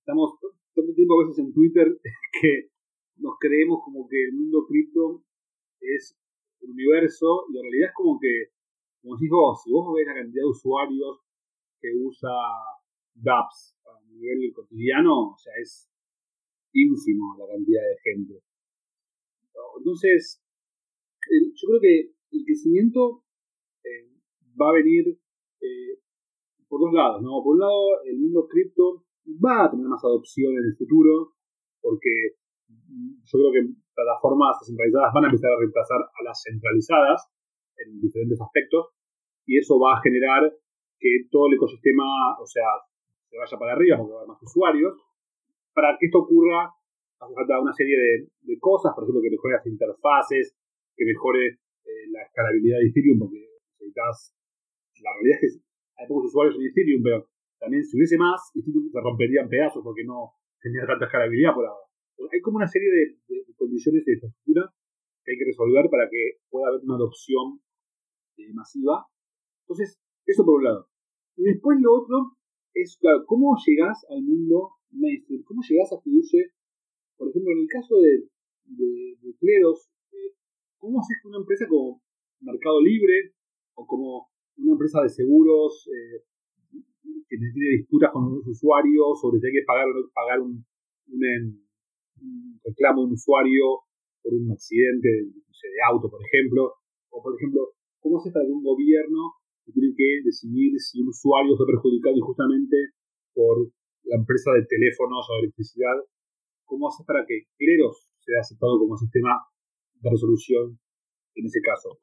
[0.00, 0.34] estamos
[0.74, 1.86] tanto tiempo a veces en Twitter
[2.42, 2.70] que
[3.18, 5.22] nos creemos como que el mundo cripto
[5.80, 6.18] es
[6.62, 8.50] el universo y en realidad es como que,
[9.02, 11.27] como vos, si vos ves la cantidad de usuarios
[11.80, 12.30] que usa
[13.14, 15.90] dApps a nivel cotidiano, o sea, es
[16.72, 18.42] ínfimo la cantidad de gente.
[19.78, 20.42] Entonces,
[21.30, 23.24] yo creo que el crecimiento
[23.84, 24.10] eh,
[24.60, 25.18] va a venir
[25.60, 26.00] eh,
[26.68, 27.42] por dos lados, ¿no?
[27.42, 31.34] Por un lado, el mundo cripto va a tener más adopción en el futuro,
[31.80, 32.36] porque
[32.68, 37.28] yo creo que plataformas descentralizadas van a empezar a reemplazar a las centralizadas
[37.76, 38.94] en diferentes aspectos,
[39.46, 40.52] y eso va a generar
[40.98, 42.04] que todo el ecosistema,
[42.40, 42.66] o sea,
[43.30, 44.94] se vaya para arriba porque va a haber más usuarios.
[45.72, 46.74] Para que esto ocurra,
[47.20, 47.96] hace falta una serie
[48.42, 50.56] de, cosas, por ejemplo, que mejore las interfaces,
[50.96, 53.38] que mejore eh, la escalabilidad de Ethereum, porque
[53.78, 54.34] necesitas.
[55.02, 55.62] La realidad es que
[56.02, 59.82] hay pocos usuarios en Ethereum, pero también si hubiese más, Ethereum se rompería en pedazos
[59.84, 61.86] porque no tenía tanta escalabilidad por ahora.
[62.32, 64.72] hay como una serie de, condiciones de infraestructura
[65.24, 67.60] que hay que resolver para que pueda haber una adopción
[68.38, 69.06] eh, masiva.
[69.62, 70.86] Entonces, eso por un lado.
[71.36, 72.36] Y después lo otro
[72.74, 76.52] es, claro, cómo llegas al mundo mainstream, cómo llegas a use,
[77.16, 78.28] por ejemplo, en el caso de,
[78.64, 80.36] de, cleros, eh,
[80.76, 82.02] cómo haces que una empresa como
[82.40, 83.34] Mercado Libre
[83.74, 86.22] o como una empresa de seguros eh,
[87.28, 90.64] que tiene disputas con los usuarios sobre si hay que pagar o no pagar un,
[91.08, 93.64] un, reclamo de un usuario
[94.22, 96.74] por un accidente de auto, por ejemplo,
[97.10, 99.37] o por ejemplo, cómo haces para que un gobierno
[99.72, 102.76] tiene que decidir si un usuario fue perjudicado injustamente
[103.34, 103.70] por
[104.04, 105.96] la empresa de teléfonos o electricidad,
[106.64, 109.36] ¿cómo hace para que Cleros sea aceptado como sistema
[110.00, 110.78] de resolución
[111.34, 111.98] en ese caso?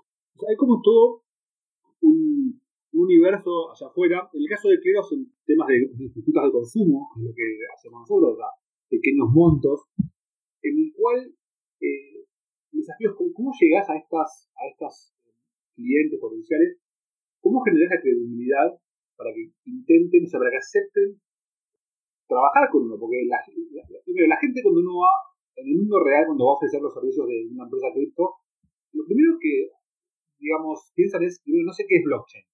[0.47, 1.23] hay como todo
[2.01, 2.61] un,
[2.95, 4.29] universo allá afuera.
[4.31, 7.47] En el caso de Cleros, en temas de, disputas de consumo, que es lo que
[7.75, 8.39] hacemos nosotros,
[8.87, 9.81] pequeños montos,
[10.61, 11.35] en el cual
[11.81, 12.23] eh,
[12.71, 15.13] desafíos, ¿cómo, llegas a estas, a estas
[15.75, 16.84] clientes potenciales
[17.45, 18.73] ¿Cómo generar la credibilidad
[19.13, 21.21] para que intenten, o sea, para que acepten
[22.25, 22.97] trabajar con uno?
[22.97, 25.13] Porque la, la, gente cuando uno va
[25.53, 28.41] en el mundo real, cuando va a ofrecer los servicios de una empresa cripto,
[28.97, 29.69] lo primero que,
[30.41, 32.45] digamos, piensan es, no sé qué es blockchain.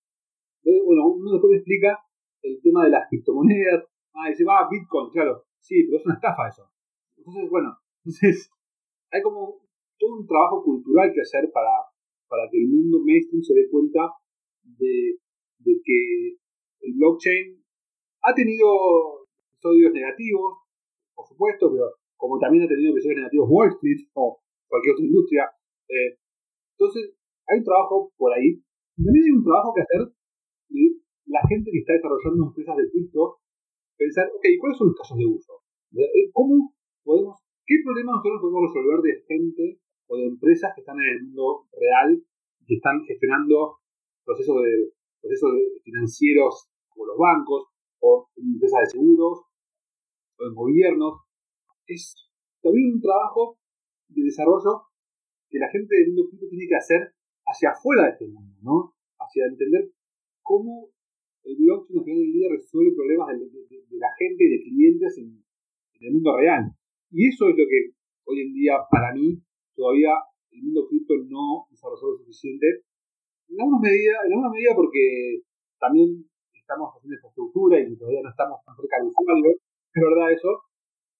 [0.83, 1.95] bueno, uno después explica
[2.43, 3.87] el tema de las criptomonedas.
[4.11, 5.47] Ah, dice, va, Bitcoin, claro.
[5.63, 6.67] Sí, pero es una estafa eso.
[7.15, 8.51] Entonces, bueno, entonces
[9.07, 9.63] hay como
[9.97, 11.71] todo un trabajo cultural que hacer para,
[12.27, 14.19] para que el mundo mainstream se dé cuenta
[14.63, 15.17] de,
[15.63, 16.37] que
[16.81, 17.63] el blockchain
[18.21, 20.57] ha tenido episodios negativos,
[21.15, 21.85] por supuesto, pero
[22.17, 25.43] como también ha tenido episodios negativos Wall Street o cualquier otra industria.
[25.89, 26.17] Eh,
[26.77, 27.15] entonces,
[27.47, 28.61] hay un trabajo por ahí.
[28.95, 30.13] También hay un trabajo que hacer
[31.25, 33.39] la gente que está desarrollando empresas de cripto,
[33.97, 35.53] pensar, ok, ¿cuáles son los casos de uso?
[35.95, 40.99] Eh, ¿Cómo podemos, qué problemas nosotros podemos resolver de gente o de empresas que están
[40.99, 42.19] en el mundo real,
[42.67, 43.79] que están gestionando
[44.25, 45.51] procesos de, procesos
[45.83, 49.45] financieros como los bancos, o en empresas de seguros,
[50.37, 51.21] o en gobiernos.
[51.85, 52.15] Es
[52.61, 53.57] también un trabajo
[54.09, 54.89] de desarrollo
[55.49, 57.13] que la gente del mundo cripto tiene que hacer
[57.45, 58.93] hacia afuera de este mundo, ¿no?
[59.19, 59.91] Hacia entender
[60.41, 60.89] cómo
[61.43, 65.43] el blockchain al final del día resuelve problemas de, la gente y de clientes en,
[66.01, 66.65] el mundo real.
[67.11, 67.93] Y eso es lo que
[68.25, 69.37] hoy en día, para mí,
[69.75, 70.09] todavía
[70.49, 72.65] el mundo cripto no desarrolló lo suficiente
[73.51, 75.43] en alguna medida, en alguna medida porque
[75.75, 76.23] también
[76.55, 80.51] estamos haciendo infraestructura y todavía no estamos tan cerca del usuario, es verdad eso.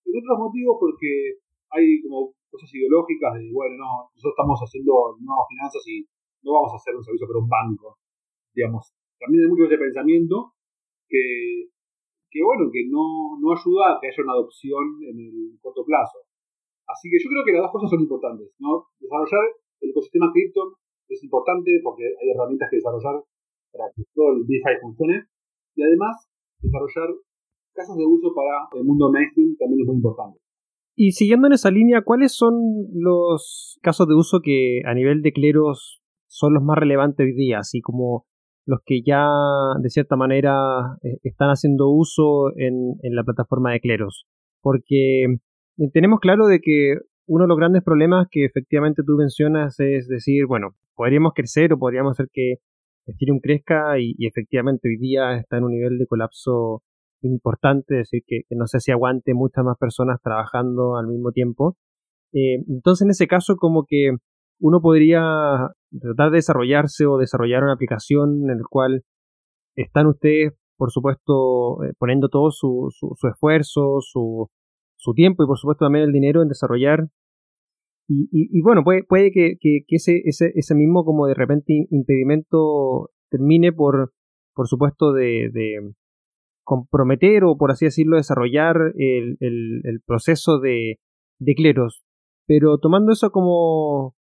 [0.08, 1.44] En otros motivos porque
[1.76, 6.08] hay como cosas ideológicas de, bueno, no, nosotros estamos haciendo nuevas finanzas y
[6.44, 8.00] no vamos a hacer un servicio para un banco.
[8.56, 10.56] Digamos, también hay mucho ese pensamiento
[11.08, 11.68] que,
[12.32, 16.24] que bueno, que no, no ayuda a que haya una adopción en el corto plazo.
[16.88, 18.88] Así que yo creo que las dos cosas son importantes, ¿no?
[19.00, 19.48] Desarrollar
[19.80, 20.81] el ecosistema cripto
[21.14, 23.24] es importante porque hay herramientas que desarrollar
[23.72, 25.26] para que todo el DeFi funcione.
[25.76, 26.28] Y además,
[26.60, 27.16] desarrollar
[27.74, 30.40] casos de uso para el mundo mainstream también es muy importante.
[30.96, 32.54] Y siguiendo en esa línea, ¿cuáles son
[32.94, 37.60] los casos de uso que a nivel de cleros son los más relevantes hoy día?
[37.60, 38.26] Así como
[38.66, 39.28] los que ya
[39.82, 44.26] de cierta manera eh, están haciendo uso en, en la plataforma de cleros.
[44.62, 49.80] Porque eh, tenemos claro de que uno de los grandes problemas que efectivamente tú mencionas
[49.80, 52.58] es decir, bueno, podríamos crecer o podríamos hacer que
[53.08, 56.84] Ethereum crezca y, efectivamente hoy día está en un nivel de colapso
[57.24, 61.76] importante, es decir, que, no sé si aguante muchas más personas trabajando al mismo tiempo.
[62.34, 64.12] Eh, entonces, en ese caso, como que
[64.60, 65.24] uno podría
[66.00, 69.02] tratar de desarrollarse o desarrollar una aplicación en la cual
[69.76, 74.50] están ustedes, por supuesto, eh, poniendo todo su, su, esfuerzo, su,
[74.98, 77.08] su, tiempo y, por supuesto, también el dinero en desarrollar.
[78.14, 83.72] Y, y, bueno, puede, puede que, ese, ese, ese, mismo como de repente impedimento termine
[83.72, 84.12] por,
[84.54, 85.94] por supuesto, de, de
[86.64, 91.00] comprometer o, por así decirlo, desarrollar el, el, el proceso de,
[91.40, 92.04] de cleros.
[92.46, 94.14] Pero tomando eso como,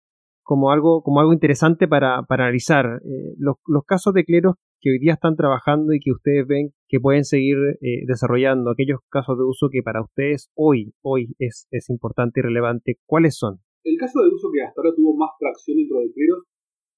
[0.42, 3.00] como algo, como algo interesante para, para analizar.
[3.05, 6.70] Eh, los, los, casos de cleros que hoy día están trabajando y que ustedes ven
[6.87, 11.66] que pueden seguir eh, desarrollando, aquellos casos de uso que para ustedes hoy, hoy es,
[11.72, 13.59] es importante y relevante, ¿cuáles son?
[13.83, 16.45] El caso de uso que hasta ahora tuvo más tracción dentro de cleros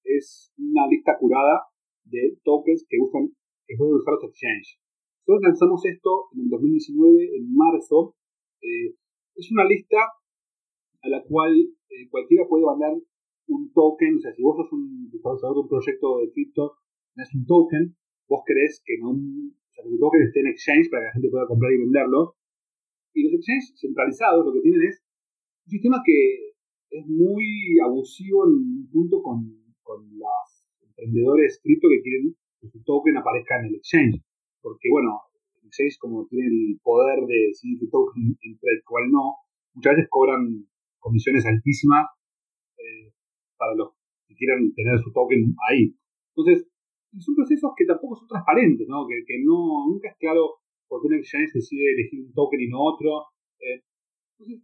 [0.03, 1.63] es una lista curada
[2.03, 3.31] de tokens que usan,
[3.65, 4.79] que pueden usar los exchanges.
[5.25, 8.15] Nosotros lanzamos esto en el 2019, en marzo.
[8.61, 8.95] Eh,
[9.35, 9.97] es una lista
[11.01, 11.55] a la cual
[12.09, 12.93] cualquiera puede mandar
[13.47, 16.77] un token, o sea, si vos sos un desarrollador de un proyecto de cripto,
[17.15, 17.95] es un token,
[18.27, 21.13] vos querés que, no o sea, que tu token esté en exchange para que la
[21.13, 22.35] gente pueda comprar y venderlo.
[23.13, 25.03] Y los exchanges centralizados lo que tienen es
[25.65, 26.52] un sistema que
[26.93, 29.41] es muy abusivo en un punto con,
[29.81, 30.45] con los
[30.81, 34.21] emprendedores cripto que quieren que su token aparezca en el exchange.
[34.61, 35.21] Porque, bueno,
[35.61, 39.41] el exchange, como tiene el poder de decidir qué token entra y cuál no,
[39.73, 42.07] muchas veces cobran comisiones altísimas
[42.77, 43.11] eh,
[43.57, 45.97] para los que quieran tener su token ahí.
[46.35, 46.69] Entonces,
[47.19, 49.05] son procesos que tampoco son transparentes, ¿no?
[49.07, 52.69] Que, que no, nunca es claro por qué un exchange decide elegir un token y
[52.69, 53.33] no otro.
[53.59, 53.81] Eh,
[54.37, 54.61] entonces,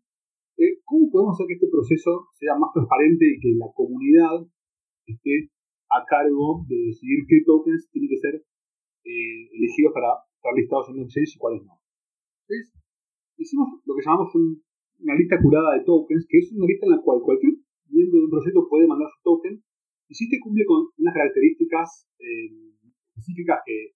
[0.60, 4.43] eh, ¿cómo podemos hacer que este proceso sea más transparente y que la comunidad
[5.08, 5.48] esté
[5.88, 11.00] a cargo de decidir qué tokens tienen que ser eh, elegidos para estar listados en
[11.00, 11.80] un exchange y cuáles no?
[12.43, 12.76] Entonces,
[13.39, 17.02] hicimos lo que llamamos una lista curada de tokens, que es una lista en la
[17.02, 17.56] cual cualquier
[17.88, 19.63] miembro de un proyecto puede mandar su token
[20.10, 22.76] y si este cumple con unas características eh,
[23.15, 23.95] específicas que,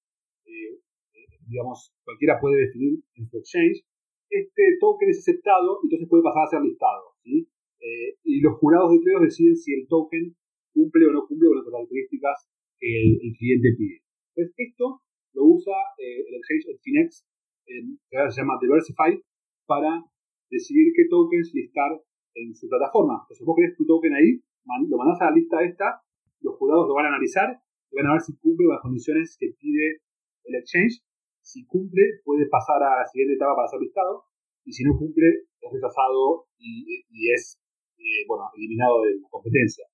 [1.43, 3.83] digamos, cualquiera puede definir en su exchange,
[4.33, 7.13] este token es aceptado entonces puede pasar a ser listado.
[7.23, 7.47] ¿sí?
[7.79, 10.35] Eh, y los jurados de creos deciden si el token
[10.73, 14.01] cumple o no cumple con las características que el, cliente pide.
[14.35, 15.01] Entonces, esto
[15.33, 17.25] lo usa el exchange Finex,
[17.65, 19.21] que se llama Diversify,
[19.65, 20.03] para
[20.49, 21.91] decidir qué tokens listar
[22.35, 23.25] en su plataforma.
[23.25, 24.41] Entonces vos crees tu token ahí,
[24.89, 26.01] lo mandás a la lista esta,
[26.41, 27.59] los jurados lo van a analizar
[27.91, 30.01] y van a ver si cumple las condiciones que pide
[30.45, 31.01] el exchange.
[31.43, 34.23] Si cumple, puede pasar a la siguiente etapa para ser listado.
[34.63, 35.27] Y si no cumple,
[35.59, 37.03] es rechazado y,
[37.35, 37.59] es
[37.99, 39.85] eh, bueno, eliminado de la competencia.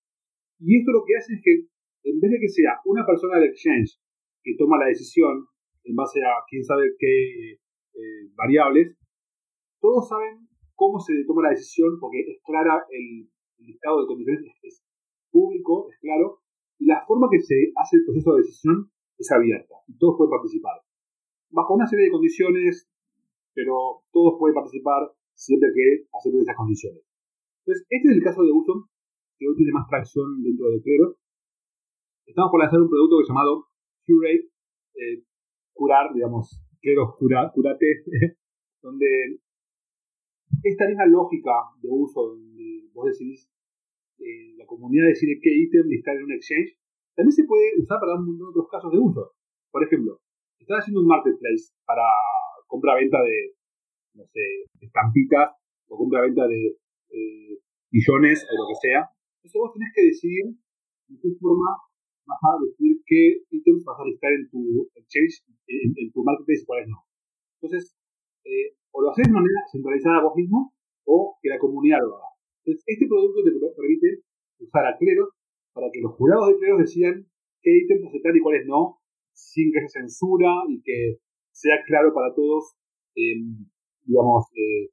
[0.60, 1.54] Y esto lo que hace es que,
[2.06, 3.98] en vez de que sea una persona del exchange
[4.44, 5.48] que toma la decisión
[5.84, 8.96] en base a quién sabe qué eh, variables,
[9.82, 14.84] todos saben cómo se toma la decisión, porque es clara el, listado de condiciones, es,
[15.32, 16.40] público, es claro,
[16.80, 20.32] y la forma que se hace el proceso de decisión es abierta, y todos pueden
[20.32, 20.80] participar.
[21.52, 22.90] Bajo una serie de condiciones,
[23.54, 27.04] pero todos pueden participar siempre que acepten esas condiciones.
[27.66, 28.90] Entonces, este es el caso de uso
[29.38, 31.18] que hoy tiene más tracción dentro de Clero.
[32.26, 33.68] Estamos por lanzar un producto llamado
[34.06, 34.50] Curate,
[34.96, 35.24] eh,
[35.74, 38.04] curar, digamos, Clero cura, curate,
[38.82, 39.40] donde
[40.64, 43.50] esta misma lógica de uso donde vos decidís,
[44.20, 46.78] eh, la comunidad decide qué ítem listar en un exchange,
[47.16, 49.34] también se puede usar para un montón de otros casos de uso.
[49.72, 50.20] Por ejemplo,
[50.60, 52.04] estás haciendo un marketplace para
[52.67, 53.56] compra-venta de,
[54.13, 55.52] no sé, estampitas
[55.88, 56.78] o compra-venta de
[57.10, 57.58] eh,
[57.90, 59.10] o lo que sea.
[59.42, 60.46] Entonces vos tenés que decidir
[61.10, 61.73] de qué forma
[62.29, 66.65] vas a decidir qué ítems vas a listar en tu exchange, en, tu marketplace y
[66.65, 67.02] cuáles no.
[67.58, 67.98] Entonces,
[68.46, 70.73] eh, o lo haces de manera centralizada vos mismo
[71.06, 72.29] o que la comunidad lo haga.
[72.62, 74.21] Entonces, este producto te permite
[74.60, 75.29] usar a cleros
[75.73, 77.25] para que los jurados de cleros decidan
[77.62, 78.98] qué ítems aceptar y cuáles no,
[79.40, 81.17] sin que se censura y que
[81.52, 82.75] sea claro para todos,
[83.15, 83.65] em,
[84.06, 84.92] digamos, eh,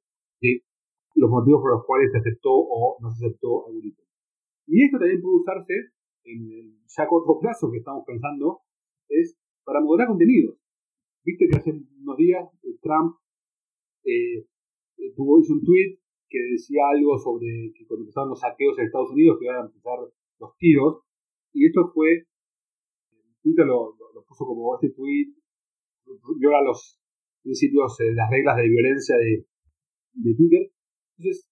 [1.15, 4.05] los motivos por los cuales se aceptó o no se aceptó algún ítem.
[4.67, 5.73] Y esto también puede usarse
[6.25, 8.61] en el ya corto plazo que estamos pensando,
[9.09, 10.57] es para moderar contenidos.
[11.23, 12.45] Viste que hace unos días
[12.81, 13.15] Trump
[14.03, 14.45] eh,
[14.97, 18.85] eh, tuvo, hizo un tweet que decía algo sobre que cuando empezaron los saqueos en
[18.85, 19.99] Estados Unidos que iban a empezar
[20.39, 21.03] los tiros,
[21.53, 22.27] y esto fue,
[23.47, 23.95] Twitter lo,
[24.27, 25.31] puso como este tweet,
[26.37, 26.99] viola los
[27.41, 29.47] principios, eh, las reglas de violencia de,
[30.19, 30.71] de Twitter.
[31.15, 31.47] Entonces,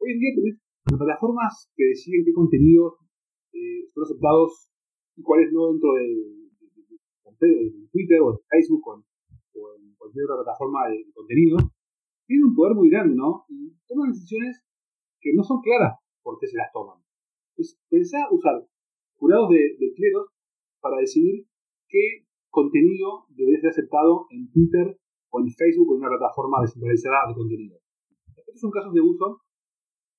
[0.00, 0.56] hoy en día tenés
[0.96, 2.94] plataformas que deciden qué contenidos
[3.52, 4.70] eh, son aceptados
[5.16, 6.38] y cuáles no dentro de,
[7.92, 11.58] Twitter o de Facebook o en, cualquier otra plataforma de, contenido,
[12.26, 13.44] tienen un poder muy grande, ¿no?
[13.48, 14.64] Y toman decisiones
[15.20, 16.98] que no son claras por qué se las toman.
[17.52, 18.66] Entonces, pensá usar
[19.18, 20.37] jurados de, de cleros
[20.80, 21.46] para decidir
[21.88, 24.98] qué contenido debería ser aceptado en Twitter
[25.30, 27.78] o en Facebook o en una plataforma descentralizada de contenido.
[28.36, 29.42] Estos son casos de uso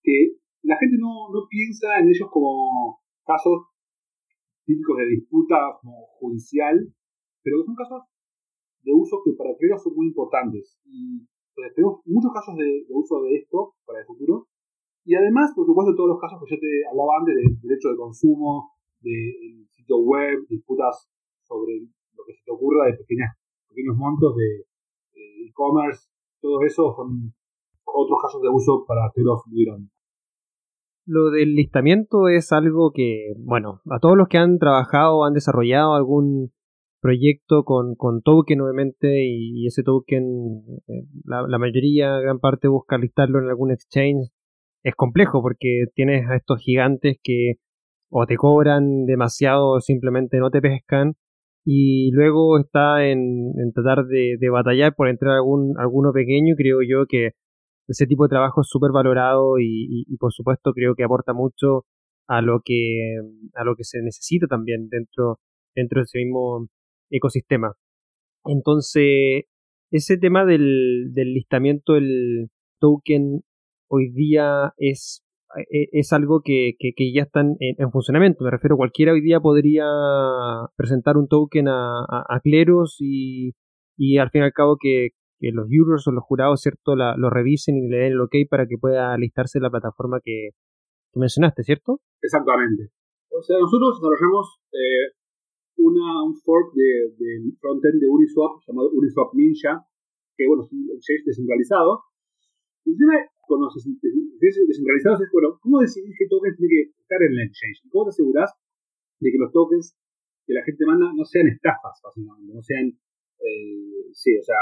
[0.01, 3.69] que la gente no, no piensa en ellos como casos
[4.65, 5.57] típicos de disputa
[6.19, 6.77] judicial,
[7.41, 8.03] pero son casos
[8.83, 10.77] de uso que para Clero son muy importantes.
[10.85, 11.25] Y
[11.75, 14.47] tenemos muchos casos de, uso de esto para el futuro.
[15.03, 17.97] Y además, por supuesto, todos los casos que yo te hablaba antes de derecho de
[17.97, 18.71] consumo,
[19.01, 21.09] del sitio web, disputas
[21.43, 21.79] sobre
[22.15, 24.65] lo que se te ocurra de pequeños montos de
[25.47, 26.07] e-commerce,
[26.41, 27.33] todo eso son
[27.83, 29.91] otros casos de uso para Clero muy grandes.
[31.05, 35.95] Lo del listamiento es algo que, bueno, a todos los que han trabajado han desarrollado
[35.95, 36.51] algún
[37.01, 43.39] proyecto con, con token, obviamente, y, ese token, eh, la, mayoría, gran parte busca listarlo
[43.39, 44.29] en algún exchange,
[44.83, 47.53] es complejo porque tienes a estos gigantes que
[48.09, 51.15] o te cobran demasiado o simplemente no te pescan,
[51.65, 57.05] y luego está en, tratar de, de, batallar por entrar algún, alguno pequeño, creo yo
[57.07, 57.33] que
[57.89, 61.85] ese tipo de trabajo es súper valorado y, por supuesto creo que aporta mucho
[62.27, 63.15] a lo que
[63.55, 65.39] a lo que se necesita también dentro
[65.75, 66.67] dentro de ese mismo
[67.09, 67.73] ecosistema.
[68.45, 69.45] Entonces
[69.91, 72.49] ese tema del, del listamiento del
[72.79, 73.41] token
[73.89, 75.23] hoy día es
[75.69, 78.43] es algo que, que, ya está en, funcionamiento.
[78.43, 79.85] Me refiero, cualquiera hoy día podría
[80.75, 83.53] presentar un token a, a, Cleros y,
[83.97, 87.29] y al fin y al cabo que, que los jurors o los jurados, ¿cierto?, lo
[87.29, 90.49] revisen y le den el ok para que pueda listarse la plataforma que,
[91.15, 92.01] mencionaste, ¿cierto?
[92.21, 92.91] Exactamente.
[93.31, 95.15] O sea, nosotros desarrollamos eh,
[95.77, 99.85] una, un fork del de frontend de Uniswap llamado Uniswap Ninja,
[100.35, 102.03] que bueno, es un exchange descentralizado.
[102.85, 102.95] Y
[103.49, 107.81] con los descentralizados es, bueno, ¿cómo decidís qué tokens tiene que estar en el exchange?
[107.89, 108.53] ¿Cómo te asegurás
[109.19, 109.97] de que los tokens
[110.45, 114.61] que la gente manda no sean estafas, básicamente, no sean, eh, sí, o sea,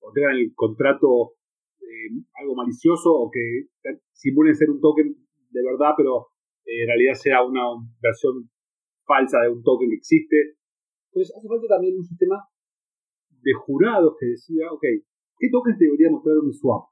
[0.00, 1.32] o tengan el contrato
[1.80, 3.68] eh, algo malicioso o que
[4.12, 5.16] simulen ser un token
[5.50, 6.28] de verdad, pero
[6.64, 7.64] eh, en realidad sea una
[8.00, 8.48] versión
[9.04, 10.56] falsa de un token que existe.
[11.08, 12.36] Entonces hace falta también un sistema
[13.28, 14.84] de jurados que decida, ok,
[15.38, 16.88] ¿qué tokens debería mostrar un swap?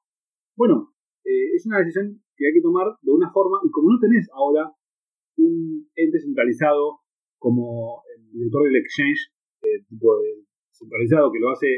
[0.56, 0.92] Bueno,
[1.28, 4.28] eh, es una decisión que hay que tomar de una forma y como no tenés
[4.32, 4.72] ahora
[5.36, 7.00] un ente centralizado
[7.38, 9.28] como el director del exchange,
[9.88, 11.68] tipo de centralizado que lo hace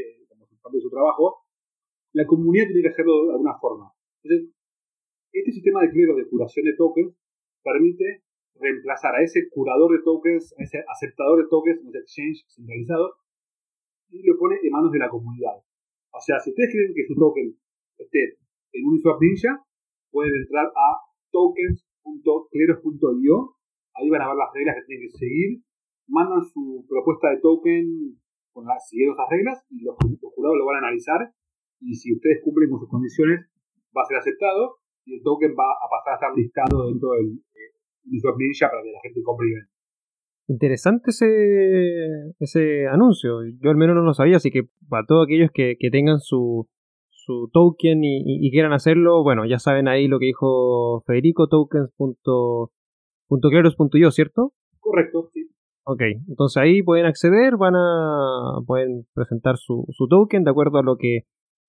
[0.62, 1.42] parte de su trabajo,
[2.12, 3.90] la comunidad tiene que hacerlo de alguna forma.
[4.22, 4.54] Entonces,
[5.32, 7.16] este sistema de clero de curación de tokens
[7.62, 8.22] permite
[8.54, 13.16] reemplazar a ese curador de tokens, a ese aceptador de tokens en el exchange centralizado
[14.10, 15.56] y lo pone en manos de la comunidad.
[16.12, 17.56] O sea, si ustedes quieren que su token
[17.98, 18.36] esté
[18.72, 19.64] en Uniswap Ninja,
[20.10, 20.98] pueden entrar a
[21.30, 23.56] tokens.cleros.io.
[23.94, 25.62] Ahí van a ver las reglas que tienen que seguir.
[26.08, 28.16] Mandan su propuesta de token
[28.52, 31.32] con las, siguiendo reglas y los, jurados lo van a analizar
[31.80, 33.48] y si ustedes cumplen con sus condiciones
[33.96, 37.40] va a ser aceptado y el token va a pasar a estar listado dentro del
[37.54, 37.70] eh,
[38.10, 39.70] Ninja para que la gente compre y venda.
[40.48, 43.44] Interesante ese, ese anuncio.
[43.60, 46.68] Yo al menos no lo sabía, así que para todos aquellos que, que tengan su,
[47.24, 54.10] su token y, y, quieran hacerlo, bueno, ya saben ahí lo que dijo Federico, tokens.cleros.io,
[54.10, 54.52] ¿cierto?
[54.78, 55.48] Correcto, sí.
[55.84, 60.82] Ok, entonces ahí pueden acceder, van a pueden presentar su, su token de acuerdo a
[60.82, 61.20] lo que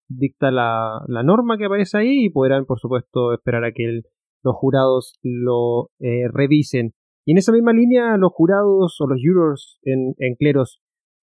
[0.10, 4.02] dicta la, la, norma que aparece ahí y podrán, por supuesto, esperar a que
[4.44, 6.94] los jurados lo eh, revisen.
[7.26, 10.82] Y en esa misma línea, los jurados o los jurors en, en cleros,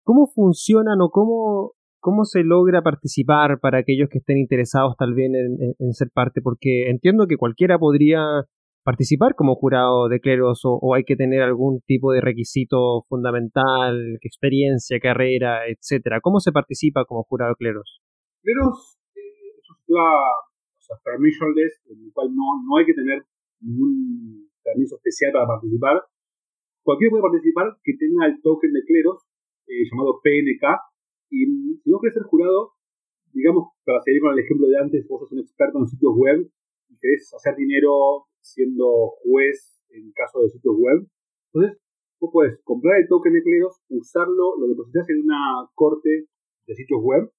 [0.04, 1.74] ¿cómo funcionan o cómo,
[2.04, 6.42] cómo se logra participar para aquellos que estén interesados tal vez en, ser parte?
[6.44, 8.20] Porque entiendo que cualquiera podría
[8.84, 15.00] participar como jurado de cleros o, hay que tener algún tipo de requisito fundamental, experiencia,
[15.00, 16.20] carrera, etcétera?
[16.22, 18.04] ¿Cómo se participa como jurado de cleros?
[18.44, 22.94] Cleros eh, es un sistema o sea, permissionless, en el cual no, no hay que
[23.00, 23.24] tener
[23.62, 26.04] ningún permiso especial para participar.
[26.84, 29.24] Cualquiera puede participar que tenga el token de cleros
[29.72, 30.92] eh, llamado PNK
[31.34, 32.74] y si no quieres ser jurado,
[33.34, 36.48] digamos, para seguir con el ejemplo de antes, vos sos un experto en sitios web
[36.90, 41.08] y querés hacer dinero siendo juez en caso de sitios web.
[41.52, 41.82] Entonces,
[42.20, 46.30] vos puedes comprar el token de cleros, usarlo, lo depositas en una corte
[46.68, 47.32] de sitios web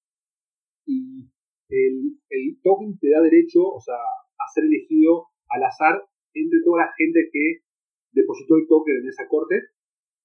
[0.85, 1.25] y
[1.69, 6.91] el, token te da derecho, o sea, a ser elegido al azar entre toda la
[6.97, 7.63] gente que
[8.11, 9.55] depositó el token en esa corte.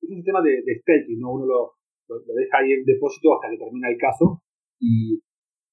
[0.03, 1.33] Es un sistema de, staking, ¿no?
[1.33, 1.73] Uno lo,
[2.19, 4.43] deja ahí en depósito hasta que termina el caso.
[4.79, 5.23] Y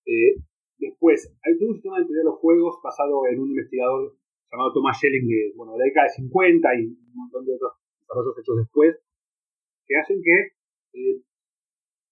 [0.06, 0.42] eh,
[0.78, 4.16] después, hay todo un sistema de de los juegos basado en un investigador
[4.52, 7.74] llamado Thomas Schelling de, bueno, de la década de 50 y un montón de otros
[8.00, 8.96] desarrollos hechos después,
[9.86, 10.38] que hacen que
[10.94, 11.22] eh,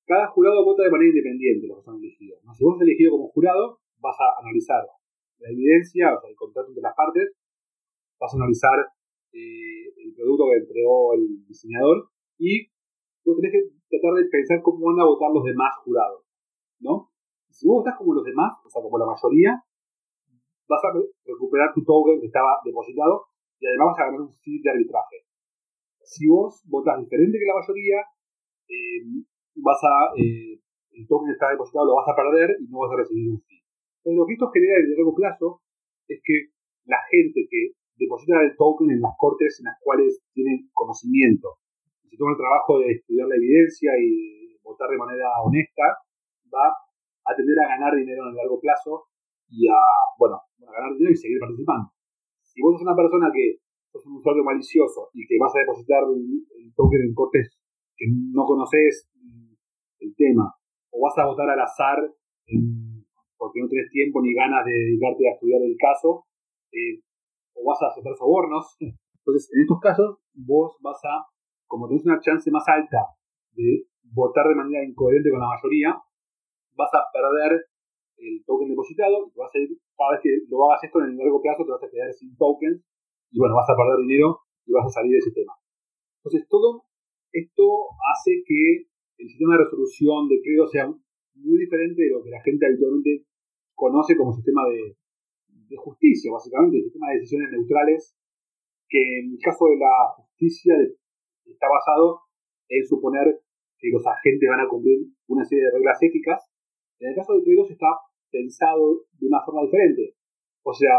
[0.06, 2.40] cada jurado vota de manera independiente los que son elegidos.
[2.56, 4.86] Si vos sos elegido como jurado, vas a analizar
[5.40, 7.34] la evidencia, o sea, el contrato entre las partes,
[8.20, 8.78] vas a analizar
[9.34, 12.68] eh, el producto que entregó el diseñador y
[13.26, 16.24] vos tenés que tratar de pensar cómo van a votar los demás jurados,
[16.80, 17.10] ¿no?
[17.50, 19.64] Si vos votás como los demás, o sea, como la mayoría,
[20.68, 20.94] vas a
[21.26, 23.26] recuperar tu token que estaba depositado
[23.60, 25.26] y además vas a ganar un fee de arbitraje.
[26.04, 28.00] Si vos votás diferente que la mayoría,
[28.68, 30.60] eh, vas a, eh,
[30.92, 33.42] el token que está depositado lo vas a perder y no vas a recibir un
[33.42, 33.64] fee.
[34.04, 35.62] Entonces, lo que esto genera en el largo plazo
[36.08, 36.54] es que
[36.86, 41.58] la gente que deposita el token en las cortes en las cuales tienen conocimiento,
[42.16, 46.00] se toma el trabajo de estudiar la evidencia y votar de manera honesta,
[46.48, 49.12] va a tender a ganar dinero en el largo plazo
[49.52, 49.76] y a,
[50.18, 51.92] bueno, a ganar dinero y seguir participando.
[52.40, 53.60] Si vos sos una persona que
[53.92, 57.60] sos un usuario malicioso y que vas a depositar el token en cortes
[57.98, 59.12] que no conoces
[60.00, 60.56] el tema,
[60.92, 62.00] o vas a votar al azar
[63.36, 66.24] porque no tienes tiempo ni ganas de dedicarte a estudiar el caso,
[66.72, 67.04] eh,
[67.56, 68.78] o vas a aceptar sobornos.
[68.80, 71.26] Entonces, en estos casos, vos vas a,
[71.68, 73.16] como tenés una chance más alta
[73.54, 75.96] de votar de manera incoherente con la mayoría,
[76.76, 77.66] vas a perder
[78.18, 81.18] el token depositado, y vas a ir, cada vez que lo hagas esto en el
[81.18, 82.84] largo plazo, te vas a quedar sin tokens,
[83.32, 85.54] y bueno, vas a perder dinero y vas a salir del sistema.
[86.24, 86.84] Entonces, todo
[87.32, 87.64] esto
[88.12, 88.88] hace que
[89.18, 93.26] el sistema de resolución de crédito sea muy diferente de lo que la gente habitualmente
[93.76, 94.98] conoce como sistema de,
[95.78, 98.16] justicia, básicamente, sistema de decisiones neutrales,
[98.88, 100.74] que en el caso de la justicia
[101.46, 102.22] está basado
[102.70, 103.42] en suponer
[103.78, 106.42] que los agentes van a cumplir una serie de reglas éticas.
[107.00, 107.88] En el caso de créditos está
[108.32, 110.16] pensado de una forma diferente.
[110.64, 110.96] O sea,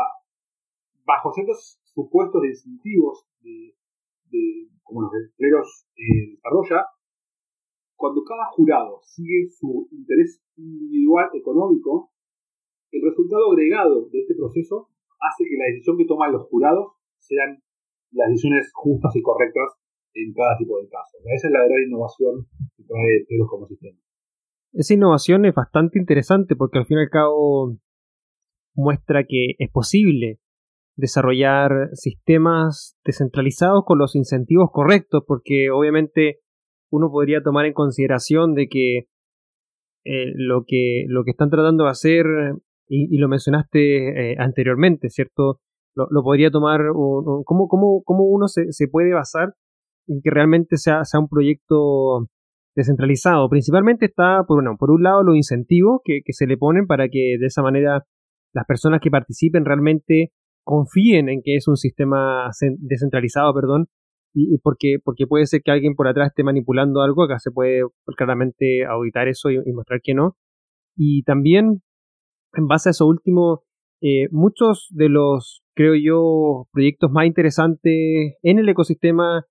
[1.04, 3.74] bajo ciertos supuestos de incentivos de,
[4.82, 6.86] como los que Cleros eh, desarrolla,
[7.96, 12.12] cuando cada jurado sigue su interés individual económico,
[12.90, 17.62] el resultado agregado de este proceso hace que la decisión que toman los jurados sean
[18.12, 19.80] las decisiones justas y correctas
[20.16, 21.18] en cada tipo de caso.
[21.24, 22.46] Esa es la verdadera innovación
[22.76, 23.98] que trae Cleros como sistema.
[24.72, 27.76] Esa innovación es bastante interesante porque al fin y al cabo
[28.74, 30.40] muestra que es posible
[30.96, 36.40] desarrollar sistemas descentralizados con los incentivos correctos, porque obviamente
[36.90, 39.08] uno podría tomar en consideración de que
[40.04, 42.26] eh, lo que lo que están tratando de hacer
[42.88, 45.60] y, lo mencionaste eh, anteriormente, ¿cierto?
[45.94, 49.54] Lo, podría tomar, ¿cómo, cómo, cómo uno se, se, puede basar
[50.08, 52.28] en que realmente sea, sea un proyecto
[52.74, 53.48] descentralizado?
[53.48, 57.08] Principalmente está, por, bueno, por un lado, los incentivos que, que se le ponen para
[57.08, 58.04] que de esa manera
[58.52, 60.32] las personas que participen realmente
[60.64, 63.86] confíen en que es un sistema descentralizado, perdón,
[64.38, 67.82] y, porque, porque puede ser que alguien por atrás esté manipulando algo, acá se puede
[68.18, 70.36] claramente auditar eso y, mostrar que no.
[70.94, 71.82] Y también,
[72.52, 73.62] en base a eso último,
[74.02, 79.46] eh, muchos de los, creo yo, proyectos más interesantes en el ecosistema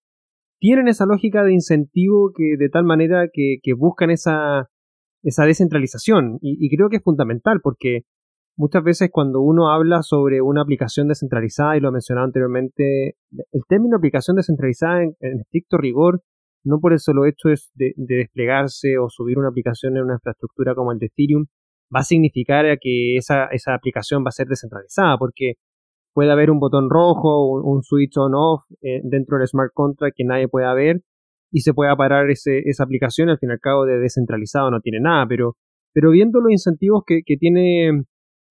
[0.60, 4.70] tienen esa lógica de incentivo que de tal manera que, buscan esa,
[5.24, 6.39] esa descentralización.
[6.41, 8.01] y, creo que es fundamental porque
[8.58, 13.16] muchas veces cuando uno habla sobre una aplicación descentralizada, y lo he mencionado anteriormente,
[13.51, 16.22] el término aplicación descentralizada en, estricto rigor,
[16.64, 20.91] no por el solo hecho de, desplegarse o subir una aplicación en una infraestructura como
[20.91, 21.45] el de Ethereum,
[21.93, 25.53] va a significar que esa, esa aplicación va a ser descentralizada, porque
[26.16, 30.47] puede haber un botón rojo, un, switch on-off eh, dentro del smart contract que nadie
[30.47, 31.01] pueda ver
[31.51, 34.80] y se pueda parar ese, esa aplicación, al fin y al cabo de descentralizado no
[34.80, 35.57] tiene nada, pero,
[35.93, 38.03] pero viendo los incentivos que, tiene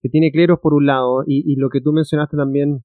[0.02, 2.80] que tiene Cleros por un lado y, lo que tú mencionaste también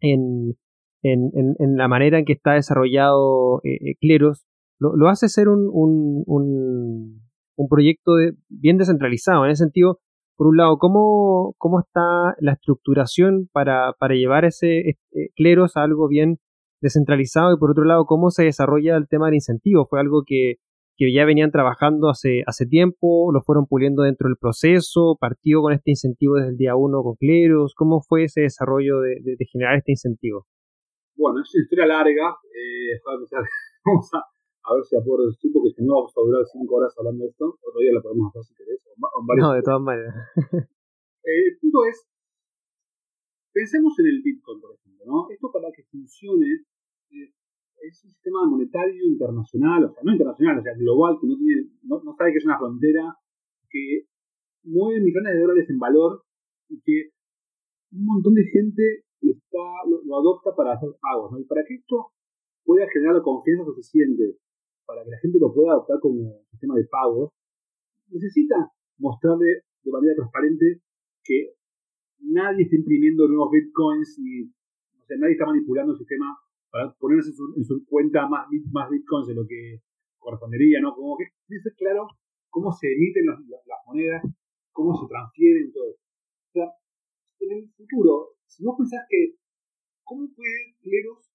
[0.00, 0.54] en,
[1.02, 4.46] en, la manera en que está desarrollado eh, eh, Cleros,
[4.78, 6.22] lo, hace ser un, un,
[7.56, 8.12] un, proyecto
[8.48, 9.44] bien descentralizado.
[9.44, 9.98] En ese sentido,
[10.36, 15.82] por un lado, ¿cómo, cómo está la estructuración para, para llevar ese este, Cleros a
[15.82, 16.38] algo bien
[16.80, 17.54] descentralizado?
[17.54, 19.86] Y por otro lado, ¿cómo se desarrolla el tema del incentivo?
[19.86, 20.56] ¿Fue algo que
[20.96, 25.72] que ya venían trabajando hace, hace tiempo, lo fueron puliendo dentro del proceso, partió con
[25.74, 29.92] este incentivo desde el día uno con Cleros, ¿cómo fue ese desarrollo de, generar este
[29.92, 30.46] incentivo?
[31.14, 33.00] Bueno, es una historia larga, eh,
[33.84, 34.24] vamos a,
[34.66, 37.24] a, ver si acuerdo el tiempo, que si no vamos a durar cinco horas hablando
[37.24, 38.80] de esto, otro día lo podemos hacer si querés.
[39.38, 40.14] no, de todas maneras.
[41.26, 42.06] Eh, el punto es,
[43.52, 45.26] pensemos en el Bitcoin, por ejemplo, ¿no?
[45.28, 46.46] Esto para que funcione
[47.10, 47.34] eh,
[47.82, 51.70] es un sistema monetario internacional, o sea, no internacional, o sea, global, que no, tiene,
[51.82, 53.18] no, no sabe que es una frontera,
[53.68, 54.06] que
[54.62, 56.22] mueve millones de dólares en valor
[56.68, 57.10] y que
[57.92, 61.32] un montón de gente está, lo, adopta para hacer pagos.
[61.32, 61.40] ¿no?
[61.40, 62.12] Y para que esto
[62.64, 64.38] pueda generar la confianza suficiente
[64.86, 67.32] para que la gente lo pueda adoptar como sistema de pagos,
[68.08, 70.80] necesita mostrarle de manera transparente
[71.22, 71.54] que
[72.20, 76.26] nadie está imprimiendo nuevos bitcoins y o sea, nadie está manipulando el sistema
[76.70, 79.82] para ponerse en su, cuenta más, bitcoins de lo que
[80.18, 80.94] correspondería, ¿no?
[80.94, 82.08] Como que es claro
[82.50, 83.38] cómo se emiten las
[83.86, 84.22] monedas,
[84.72, 85.90] cómo se transfieren todo.
[85.90, 86.66] O sea,
[87.40, 89.36] en el futuro, si vos pensás que,
[90.04, 91.25] ¿cómo puede Cleros?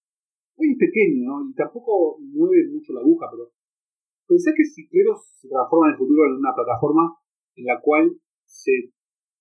[0.58, 1.50] Es pequeño, ¿no?
[1.50, 3.52] Y tampoco mueve mucho la aguja, pero
[4.28, 7.18] pensás que si Cleros se transforma en el futuro en una plataforma
[7.56, 8.12] en la cual
[8.46, 8.94] se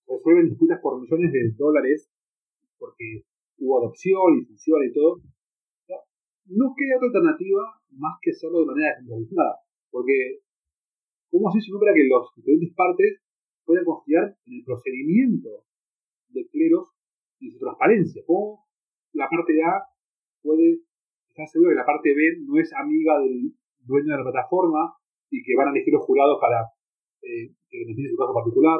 [0.07, 2.09] resuelven disputas por millones de dólares,
[2.77, 3.23] porque
[3.59, 5.21] hubo adopción y funciona y todo,
[6.45, 9.55] no queda otra alternativa más que hacerlo de manera descentralizada.
[9.91, 10.41] Porque,
[11.29, 13.21] ¿cómo no para que las diferentes partes
[13.65, 15.63] puedan confiar en el procedimiento
[16.29, 16.89] de cleros
[17.39, 18.23] y su transparencia.
[18.25, 18.65] ¿Cómo
[19.13, 19.87] la parte A
[20.41, 20.81] puede
[21.43, 24.93] estar segura que la parte B no es amiga del dueño de la plataforma
[25.29, 26.69] y que van a elegir los jurados para
[27.21, 28.79] eh, que su caso particular?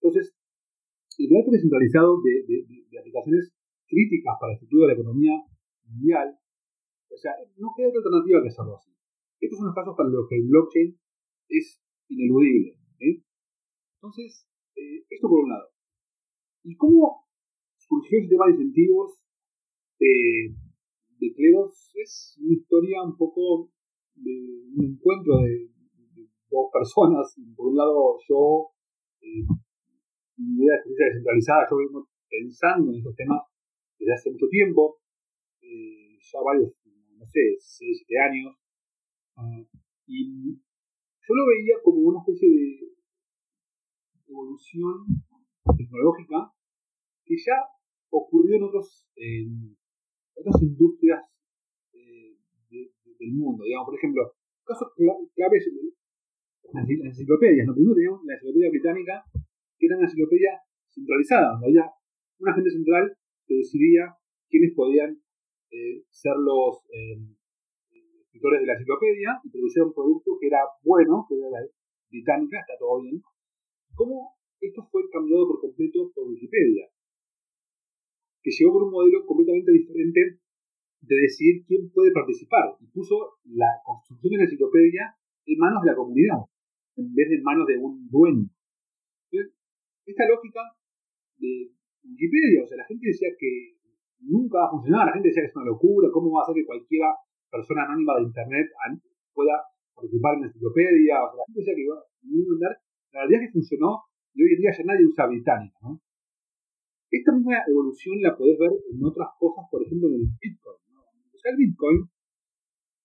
[0.00, 0.36] Entonces,
[1.18, 3.54] el modelo descentralizado de, de, aplicaciones
[3.86, 5.34] críticas para el futuro de la economía
[5.84, 6.38] mundial,
[7.08, 8.92] o sea, no queda otra alternativa que hacerlo así.
[9.40, 10.98] Estos son los casos para los que el blockchain
[11.48, 12.76] es ineludible.
[13.96, 15.70] Entonces, eh, esto por un lado.
[16.64, 17.26] ¿Y cómo
[17.76, 19.18] surgió el tema de incentivos
[20.00, 20.54] eh,
[21.18, 21.90] de cleros?
[21.94, 23.70] Es una historia un poco
[24.14, 24.34] de
[24.74, 25.70] un encuentro de,
[26.50, 27.36] dos personas.
[27.56, 28.72] Por un lado, yo,
[29.20, 29.44] eh,
[30.36, 33.42] mi idea de experiencia descentralizada, yo vengo pensando en estos temas
[33.98, 34.98] desde hace mucho tiempo,
[35.60, 36.72] eh, ya varios,
[37.18, 38.56] no sé, 6, 7 años.
[39.36, 39.60] Ah,
[40.06, 42.88] y yo lo veía como una especie de
[44.28, 45.04] evolución
[45.76, 46.52] tecnológica
[47.24, 47.68] que ya
[48.10, 49.06] ocurrió en, otros,
[50.40, 51.20] otras industrias
[51.92, 52.36] eh,
[52.70, 53.64] del mundo.
[53.64, 54.32] Digamos, por ejemplo,
[54.64, 55.64] casos claves
[56.72, 57.66] las enciclopedias.
[57.66, 57.74] ¿no?
[57.74, 59.24] Primero teníamos la enciclopedia británica,
[59.78, 60.52] que era una enciclopedia
[60.88, 61.90] centralizada, donde había
[62.38, 63.16] una gente central
[63.46, 64.14] que decidía
[64.48, 65.16] quiénes podían
[65.70, 67.16] eh, ser los eh,
[68.20, 71.60] escritores de la enciclopedia y producir un producto que era bueno, que era la
[72.10, 73.20] británica, está todo bien.
[73.94, 76.88] ¿Cómo esto fue cambiado por completo por Wikipedia?
[78.42, 80.40] Que llegó con un modelo completamente diferente
[81.00, 85.14] de decidir quién puede participar y puso la construcción de la enciclopedia
[85.46, 86.42] en manos de la comunidad,
[86.96, 88.48] en vez de en manos de un dueño.
[89.30, 90.60] esta lógica
[91.38, 91.70] de
[92.02, 93.76] Wikipedia, o sea, la gente decía que
[94.20, 96.54] nunca va a funcionar, la gente decía que es una locura, cómo va a ser
[96.56, 97.14] que cualquiera
[97.50, 98.66] persona anónima de Internet
[99.32, 99.62] pueda
[99.94, 102.74] participar en la enciclopedia, o sea, la gente decía que iba a andar,
[103.12, 104.02] la realidad es que funcionó
[104.34, 106.00] y hoy en día ya nadie usa británica, ¿no?
[107.10, 110.76] Esta misma evolución la podés ver en otras cosas, por ejemplo, en el Bitcoin.
[111.32, 112.04] O sea, el Bitcoin,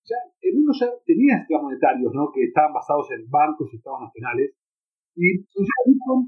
[0.03, 2.27] ya, el mundo ya tenía sistemas monetarios ¿no?
[2.33, 4.51] que estaban basados en bancos y estados nacionales.
[5.15, 6.27] Y Bitcoin,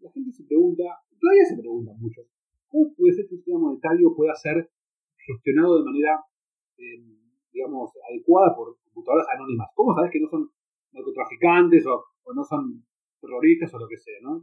[0.00, 0.82] la gente se pregunta,
[1.20, 2.22] todavía se pregunta mucho,
[2.66, 4.68] ¿cómo puede ser que un sistema monetario pueda ser
[5.16, 6.18] gestionado de manera,
[6.76, 6.98] eh,
[7.52, 9.68] digamos, adecuada por computadoras anónimas?
[9.74, 10.50] ¿Cómo sabes que no son
[10.90, 12.84] narcotraficantes o, o no son
[13.20, 14.18] terroristas o lo que sea?
[14.22, 14.42] ¿no?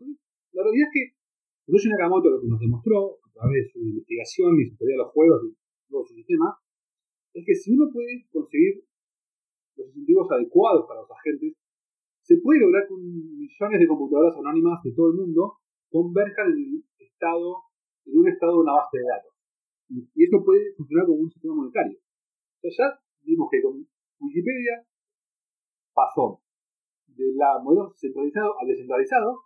[0.54, 1.21] la realidad es que
[1.66, 5.04] Satoshi Nakamoto lo que nos demostró, a través de su investigación y su teoría de
[5.04, 5.56] los juegos y
[5.90, 6.58] todo su sistema,
[7.34, 8.84] es que si uno puede conseguir
[9.78, 11.54] los incentivos adecuados para los agentes,
[12.22, 15.58] se puede lograr que millones de computadoras anónimas de todo el mundo
[15.90, 17.72] converjan en estado,
[18.06, 19.34] en un estado de una base de datos.
[20.16, 22.00] Y esto puede funcionar como un sistema monetario.
[22.58, 23.86] Entonces ya vimos que con
[24.20, 24.86] Wikipedia
[25.94, 26.42] pasó
[27.08, 29.44] de la modelo centralizado al descentralizado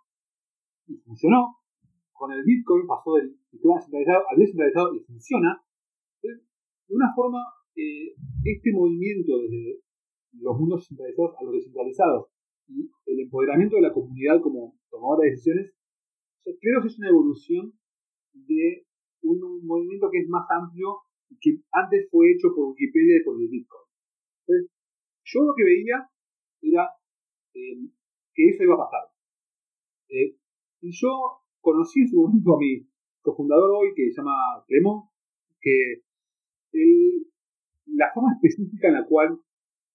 [0.86, 1.56] y funcionó
[2.16, 5.62] con el Bitcoin pasó del sistema centralizado al descentralizado y funciona.
[6.22, 7.42] De una forma,
[7.76, 8.14] eh,
[8.44, 9.80] este movimiento desde
[10.32, 12.28] los mundos centralizados a los descentralizados
[12.68, 15.74] y el empoderamiento de la comunidad como tomadora de decisiones,
[16.44, 17.72] creo que es una evolución
[18.32, 18.86] de
[19.22, 23.40] un, movimiento que es más amplio y que antes fue hecho por Wikipedia y por
[23.40, 23.86] el Bitcoin.
[24.46, 24.70] Entonces,
[25.24, 26.08] yo lo que veía
[26.62, 26.88] era
[27.54, 27.90] eh,
[28.34, 29.10] que eso iba a pasar.
[30.08, 30.36] Eh,
[30.80, 32.86] y yo conocí en su momento a mi
[33.22, 35.10] cofundador hoy, que se llama Clemón,
[35.60, 36.06] que
[37.86, 39.34] la forma específica en la cual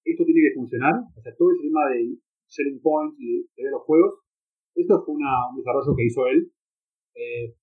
[0.03, 3.83] esto tiene que funcionar, o sea, todo ese tema de selling points y de, los
[3.83, 4.19] juegos,
[4.75, 5.23] esto fue un
[5.55, 6.51] desarrollo que hizo él.
[7.15, 7.55] Eh,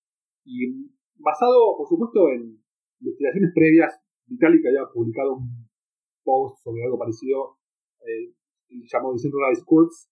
[0.44, 0.88] y
[1.18, 2.62] basado, por supuesto, en
[3.00, 4.00] investigaciones previas.
[4.26, 5.68] Vitalik había publicado un
[6.24, 7.58] post sobre algo parecido,
[8.00, 8.32] eh,
[8.68, 10.08] llamado Decentralized Courts,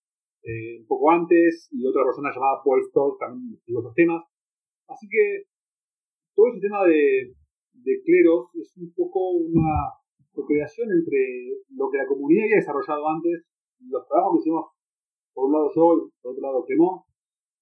[0.47, 4.23] eh, un poco antes, y otra persona llamada Paul Stoll también investigó esos temas.
[4.87, 5.51] Así que
[6.35, 7.35] todo ese tema de,
[7.75, 9.91] de cleros es un poco una
[10.31, 13.43] co-creación entre lo que la comunidad había desarrollado antes,
[13.91, 14.71] los trabajos que hicimos,
[15.35, 17.01] por un lado yo por otro lado Clemón,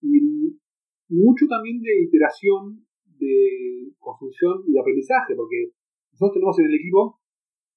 [0.02, 0.60] y
[1.08, 2.84] mucho también de iteración,
[3.16, 5.72] de construcción y de aprendizaje, porque
[6.12, 7.20] nosotros tenemos en el equipo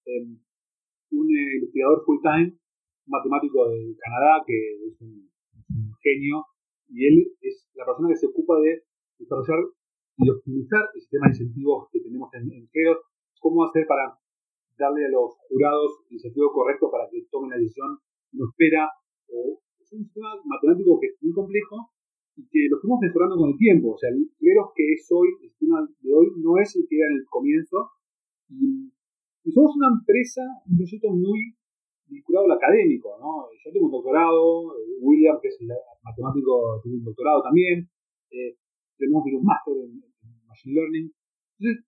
[0.06, 0.40] em,
[1.12, 2.58] un investigador full time,
[3.08, 4.56] matemático de Canadá, que
[4.88, 5.28] es un,
[6.02, 6.46] genio,
[6.88, 8.84] y él es la persona que se ocupa de
[9.20, 9.60] desarrollar
[10.18, 12.70] y optimizar el sistema de incentivos que tenemos en, en
[13.40, 14.18] cómo hacer para
[14.78, 17.98] darle a los jurados el incentivo correcto para que tomen la decisión
[18.34, 18.90] no espera.
[19.28, 21.92] O, es un sistema matemático que es muy complejo
[22.36, 23.94] y que lo fuimos mejorando con el tiempo.
[23.94, 26.98] O sea, el Cleros que es hoy, el sistema de hoy, no es el que
[26.98, 27.92] era en el comienzo.
[28.50, 28.92] Y,
[29.52, 31.56] somos una empresa, un proyecto muy
[32.08, 33.48] vinculado al académico, ¿no?
[33.52, 35.68] Yo tengo un doctorado, eh, William, que es el
[36.04, 37.90] matemático, tiene un doctorado también,
[38.32, 38.56] eh,
[38.98, 40.04] tenemos un máster en,
[40.48, 41.12] Machine Learning.
[41.60, 41.86] Entonces,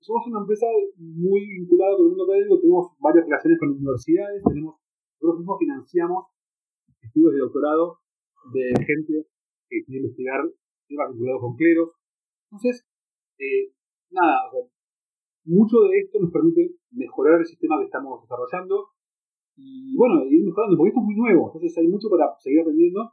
[0.00, 0.66] somos una empresa
[0.96, 4.76] muy vinculada con el mundo académico, tenemos varias relaciones con universidades, tenemos,
[5.20, 6.26] nosotros mismos financiamos
[7.00, 7.98] estudios de doctorado
[8.52, 9.26] de gente
[9.68, 10.42] que quiere investigar
[10.88, 11.90] temas vinculados con cleros.
[12.50, 12.84] Entonces,
[13.38, 13.72] eh,
[14.10, 14.50] nada,
[15.44, 18.88] mucho de esto nos permite mejorar el sistema que estamos desarrollando
[19.56, 23.12] y bueno, ir mejorando, porque esto es muy nuevo, entonces hay mucho para seguir aprendiendo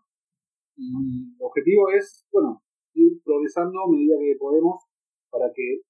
[0.78, 2.64] y el objetivo es, bueno,
[2.94, 4.84] ir progresando a medida que podemos
[5.30, 5.82] para que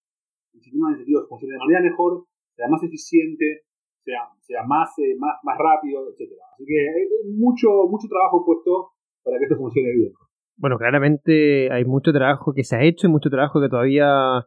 [0.53, 2.25] el sistema de incentivos funcione de manera mejor,
[2.55, 3.63] sea más eficiente,
[4.03, 6.33] sea, sea más, eh, más, más rápido, etc.
[6.53, 8.91] Así que hay mucho, mucho trabajo puesto
[9.23, 10.13] para que esto funcione bien.
[10.57, 14.43] Bueno, claramente hay mucho trabajo que se ha hecho y mucho trabajo que todavía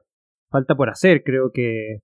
[0.50, 1.22] falta por hacer.
[1.24, 2.00] Creo que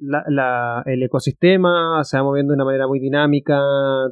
[0.00, 3.60] la, el ecosistema se va moviendo de una manera muy dinámica.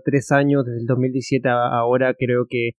[0.05, 2.71] Tres años desde el 2017 a ahora creo que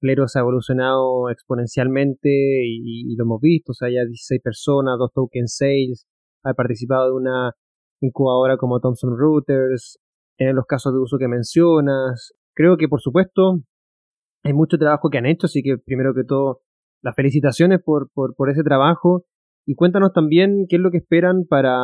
[0.00, 3.72] Cleros ha evolucionado exponencialmente y, lo hemos visto.
[3.72, 6.06] O sea, ya 16 personas, dos token sales.
[6.44, 7.52] Ha participado de una
[8.00, 9.98] incubadora como Thomson Reuters.
[10.38, 12.32] En los casos de uso que mencionas.
[12.54, 13.60] Creo que, por supuesto,
[14.44, 16.60] hay mucho trabajo que han hecho, así que primero que todo,
[17.02, 19.24] las felicitaciones por, por ese trabajo
[19.70, 21.76] y cuéntanos también qué es lo que esperan para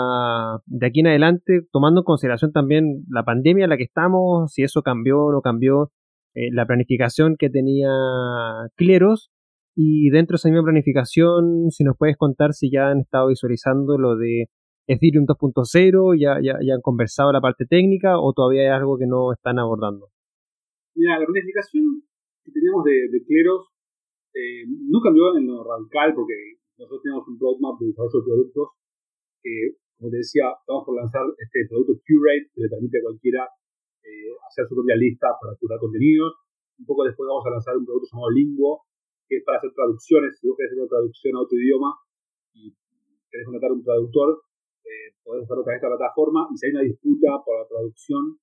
[0.64, 4.62] de aquí en adelante, tomando en consideración también la pandemia en la que estamos, si
[4.62, 5.92] eso cambió o no cambió,
[6.32, 7.90] eh, la planificación que tenía
[8.76, 9.30] Cleros
[9.76, 13.98] y dentro de esa misma planificación, si nos puedes contar si ya han estado visualizando
[13.98, 14.46] lo de
[14.86, 19.06] Ethereum 2.0, ya, ya, ya han conversado la parte técnica o todavía hay algo que
[19.06, 20.08] no están abordando.
[20.94, 22.00] Mira, la planificación
[22.44, 23.68] que teníamos de, cleros
[24.32, 26.32] eh, no cambió en lo radical porque
[26.78, 28.66] nosotros tenemos un roadmap de desarrollo de productos
[29.42, 29.54] que,
[29.98, 33.42] como te decía, estamos por lanzar este producto Curate que le permite a cualquiera
[34.02, 36.34] eh, hacer su propia lista para curar contenidos.
[36.78, 38.82] Un poco después vamos a lanzar un producto llamado Linguo,
[39.28, 40.34] que es para hacer traducciones.
[40.38, 41.90] Si vos querés hacer una traducción a otro idioma
[42.54, 42.74] y
[43.30, 44.42] querés contratar un traductor,
[44.84, 48.36] eh, podés hacerlo través de esta plataforma y si hay una disputa por la traducción,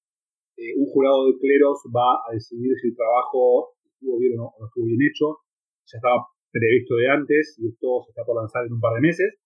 [0.57, 4.65] eh, un jurado de cleros va a decidir si el trabajo estuvo bien o no,
[4.65, 5.43] estuvo bien hecho.
[5.85, 9.01] Ya estaba previsto de antes y esto se está por lanzar en un par de
[9.01, 9.39] meses.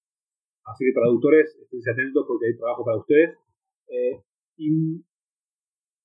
[0.66, 3.38] Así que traductores, estén atentos porque hay trabajo para ustedes.
[3.88, 4.18] Eh,
[4.58, 4.98] y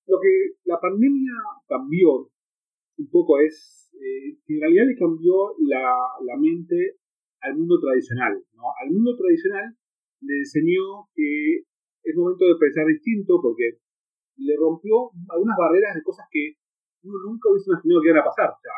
[0.06, 1.32] lo que la pandemia
[1.66, 2.28] cambió
[2.98, 5.96] un poco es eh, que en realidad le cambió la,
[6.26, 7.00] la mente
[7.40, 8.36] al mundo tradicional.
[8.52, 8.64] ¿no?
[8.84, 9.76] Al mundo tradicional
[10.20, 11.64] le enseñó que
[12.02, 13.80] es momento de pensar distinto porque
[14.36, 16.56] le rompió algunas barreras de cosas que
[17.02, 18.50] uno nunca hubiese imaginado que iban a pasar.
[18.50, 18.76] O sea,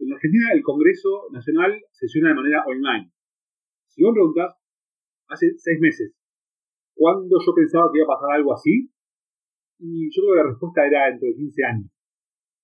[0.00, 3.12] en Argentina el Congreso Nacional sesiona de manera online.
[3.86, 4.56] Si vos me preguntás,
[5.28, 6.14] hace seis meses,
[6.94, 8.90] ¿cuándo yo pensaba que iba a pasar algo así?
[9.78, 11.90] Y yo creo que la respuesta era entre de 15 años.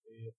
[0.04, 0.32] Eh,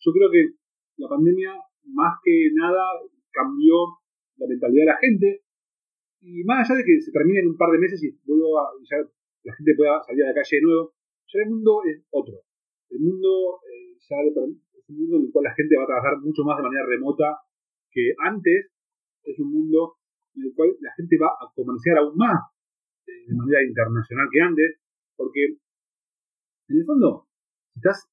[0.00, 0.56] yo creo que
[0.96, 1.52] la pandemia,
[1.92, 2.84] más que nada,
[3.30, 4.00] cambió
[4.36, 5.42] la mentalidad de la gente.
[6.20, 8.72] Y más allá de que se termine en un par de meses y vuelvo a,
[8.88, 8.98] ya
[9.44, 10.94] la gente pueda salir a la calle de nuevo,
[11.28, 12.34] ya el mundo es otro.
[12.90, 14.16] El mundo eh, ya
[14.88, 17.38] un mundo en el cual la gente va a trabajar mucho más de manera remota
[17.90, 18.72] que antes.
[19.24, 19.96] Es un mundo
[20.36, 22.40] en el cual la gente va a comerciar aún más
[23.06, 24.80] eh, de manera internacional que antes,
[25.16, 25.58] porque
[26.68, 27.28] en el fondo,
[27.72, 28.08] si estás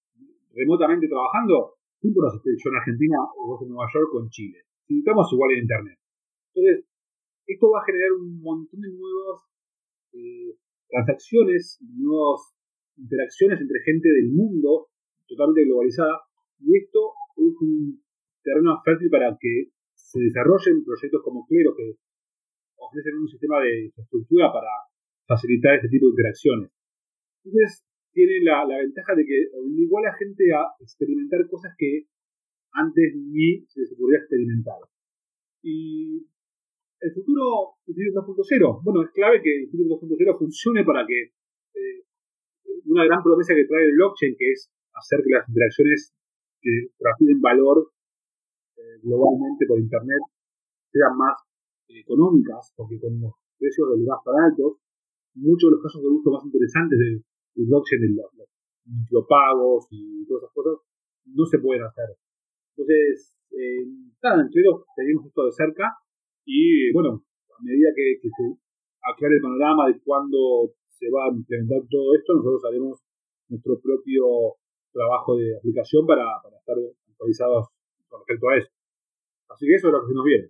[0.55, 4.59] remotamente trabajando, tú no yo en Argentina o vos en Nueva York o en Chile.
[4.87, 5.99] Si estamos igual en Internet.
[6.53, 6.85] Entonces,
[7.47, 9.41] esto va a generar un montón de nuevas
[10.13, 10.55] eh,
[10.87, 12.55] transacciones, nuevas
[12.97, 14.87] interacciones entre gente del mundo
[15.27, 16.21] totalmente globalizada.
[16.59, 18.01] Y esto es un
[18.43, 21.97] terreno fértil para que se desarrollen proyectos como Clero, que
[22.77, 24.69] ofrecen un sistema de infraestructura para
[25.27, 26.71] facilitar este tipo de interacciones.
[27.43, 27.85] Entonces,
[28.15, 32.07] tiene la, ventaja de que obligó a la gente a experimentar cosas que
[32.71, 34.79] antes ni se les ocurría experimentar.
[35.61, 36.25] Y
[37.01, 41.35] el futuro Instituto 2.0, bueno, es clave que el Instituto 2.0 funcione para que
[41.75, 42.03] eh,
[42.85, 46.15] una gran promesa que trae el blockchain, que es hacer que las interacciones
[46.65, 47.93] que transmiten valor
[48.75, 50.23] eh, globalmente por Internet
[50.89, 51.37] sean más
[51.87, 54.81] económicas, porque con los precios gas tan altos,
[55.35, 57.21] muchos de los casos de uso más interesantes del,
[57.53, 58.49] blockchain, de los,
[58.85, 60.77] micropagos y todas esas cosas,
[61.25, 62.05] no se pueden hacer.
[62.75, 63.85] Entonces, eh,
[64.21, 65.97] nada, entre dos seguimos esto de cerca
[66.45, 68.45] y bueno, a medida que, se
[69.01, 73.01] aclare el panorama de cuándo se va a implementar todo esto, nosotros haremos
[73.49, 74.57] nuestro propio
[74.95, 76.75] trabajo de aplicación para, para estar
[77.11, 77.67] actualizados
[78.07, 78.69] con respecto a eso.
[79.49, 80.49] Así que eso es lo que se nos viene.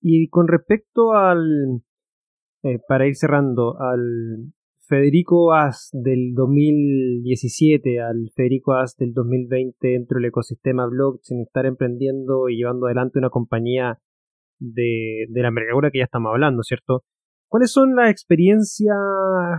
[0.00, 1.82] Y con respecto al,
[2.62, 4.52] eh, para ir cerrando, al
[4.86, 12.48] Federico As del 2017 al Federico As del 2020 dentro del ecosistema blockchain, estar emprendiendo
[12.50, 13.98] y llevando adelante una compañía
[14.58, 17.04] de, la envergadura que ya estamos hablando, ¿cierto?
[17.54, 18.96] ¿Cuáles son las experiencias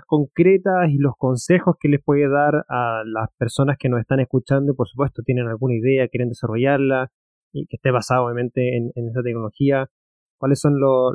[0.05, 4.73] concretas y los consejos que les puede dar a las personas que nos están escuchando
[4.73, 7.09] y por supuesto tienen alguna idea, quieren desarrollarla
[7.53, 9.87] y que esté basado obviamente en, esa tecnología?
[10.37, 11.13] ¿Cuáles son los,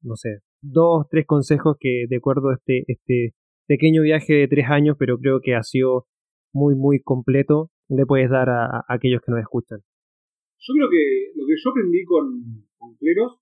[0.00, 3.34] no sé, dos, tres consejos que de acuerdo a este, este
[3.66, 6.06] pequeño viaje de tres años, pero creo que ha sido
[6.54, 9.80] muy, muy completo, le puedes dar a aquellos que nos escuchan?
[10.60, 13.38] Yo creo que lo que yo aprendí con, con Cleros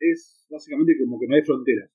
[0.00, 1.90] es básicamente como que no hay fronteras.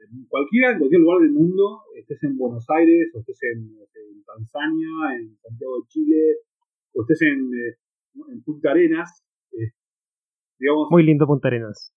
[0.00, 3.76] En cualquiera, en cualquier lugar del mundo, estés en Buenos Aires, o estés en,
[4.24, 6.22] Tanzania, en Santiago de Chile,
[6.94, 7.76] o estés en, eh,
[8.32, 9.74] en Punta Arenas, eh,
[10.58, 10.88] digamos...
[10.90, 11.92] Muy lindo Punta Arenas.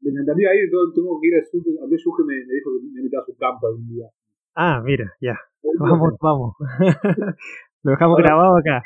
[0.00, 3.00] Me encantaría ir, tengo que ir al sur, Andrés Suge me, me dijo que me
[3.00, 4.08] invitaba a su campo algún día.
[4.54, 5.38] Ah, mira, ya.
[5.78, 6.54] Vamos, vamos.
[7.82, 8.82] Lo dejamos grabado acá.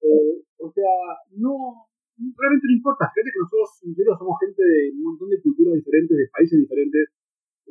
[0.00, 0.92] Eh, o sea,
[1.36, 3.08] no, realmente no importa.
[3.14, 7.08] Fíjate que nosotros somos gente de un montón de culturas diferentes, de países diferentes,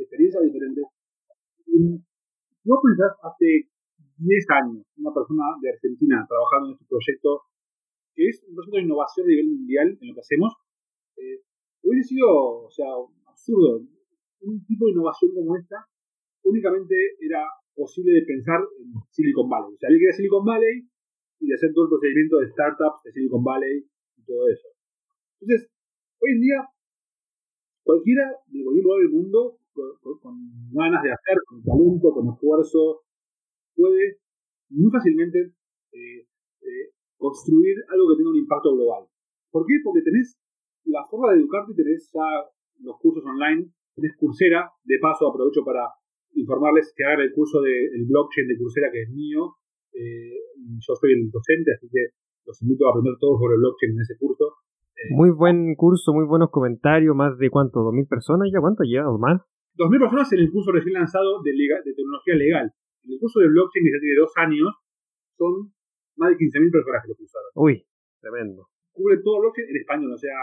[0.02, 0.86] experiencias diferentes.
[2.64, 3.72] Yo pensás hace
[4.18, 7.41] 10 años, una persona de Argentina trabajando en este proyecto,
[8.14, 10.54] que es un proyecto de innovación a nivel mundial en lo que hacemos,
[11.18, 11.41] eh,
[11.82, 12.30] hubiese sido,
[12.66, 12.88] o sea,
[13.26, 13.82] absurdo.
[14.41, 15.86] Un tipo de innovación como esta
[16.43, 19.74] únicamente era posible de pensar en Silicon Valley.
[19.74, 20.89] O sea, había que ir a Silicon Valley
[21.39, 23.86] y de hacer todo el procedimiento de startups de Silicon Valley
[24.18, 24.68] y todo eso.
[25.41, 25.70] Entonces,
[26.20, 26.60] hoy en día,
[27.84, 30.36] cualquiera de cualquier lugar del mundo, con,
[30.72, 33.01] ganas de hacer, con talento, con esfuerzo,
[33.76, 34.19] puede
[34.69, 35.39] muy fácilmente
[35.91, 36.22] eh,
[36.61, 36.86] eh,
[37.17, 39.07] construir algo que tenga un impacto global.
[39.51, 39.76] ¿Por qué?
[39.84, 40.38] Porque tenés
[40.86, 42.26] la forma de educarte, tenés ya
[42.80, 45.88] los cursos online, tenés Coursera, de paso aprovecho para
[46.34, 49.55] informarles que hagan el curso del blockchain de Coursera que es mío,
[49.93, 50.39] eh,
[50.80, 52.15] yo soy el docente, así que
[52.45, 54.45] los invito a aprender todo sobre el blockchain en ese curso.
[54.95, 58.84] Eh, muy buen curso, muy buenos comentarios, más de cuánto, dos mil personas ya, ¿cuánto
[58.84, 59.41] lleva más?
[59.74, 62.72] Dos mil personas en el curso recién lanzado de, de tecnología legal.
[63.03, 64.69] En el curso de blockchain que ya tiene dos años,
[65.38, 65.74] son
[66.17, 67.51] más de 15.000 personas que lo cursaron.
[67.55, 67.86] Uy,
[68.19, 68.67] tremendo.
[68.91, 70.38] Cubre todo blockchain en español, o sea,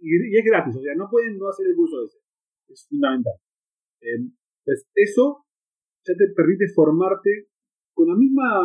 [0.00, 2.18] y, es gratis, o sea, no pueden no hacer el curso ese.
[2.68, 3.34] Es fundamental.
[4.02, 4.28] Eh,
[4.64, 5.46] pues eso
[6.04, 7.48] ya te permite formarte
[7.94, 8.60] con la misma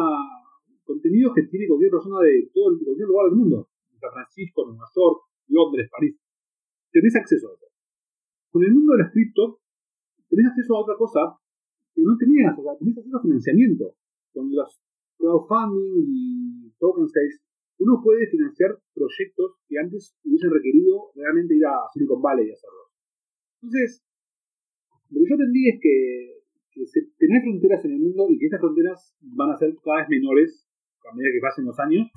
[0.83, 3.69] contenido que tiene cualquier persona de todo el, cualquier lugar del mundo.
[3.99, 6.17] San Francisco, Nueva York, Londres, París.
[6.91, 7.67] Tenés acceso a eso.
[8.49, 9.60] Con el mundo de las cripto,
[10.31, 11.35] tenés acceso a otra cosa
[11.93, 13.95] que no tenías, o sea, tenés acceso a financiamiento.
[14.31, 14.79] Con los
[15.19, 17.43] crowdfunding y token sales,
[17.79, 22.87] uno puede financiar proyectos que antes hubiesen requerido realmente ir a Silicon Valley y hacerlo.
[23.61, 24.01] Entonces,
[25.09, 26.41] lo que yo aprendí es que,
[27.17, 30.65] tener fronteras en el mundo y que estas fronteras van a ser cada vez menores
[31.03, 32.07] a medida que pasen los años.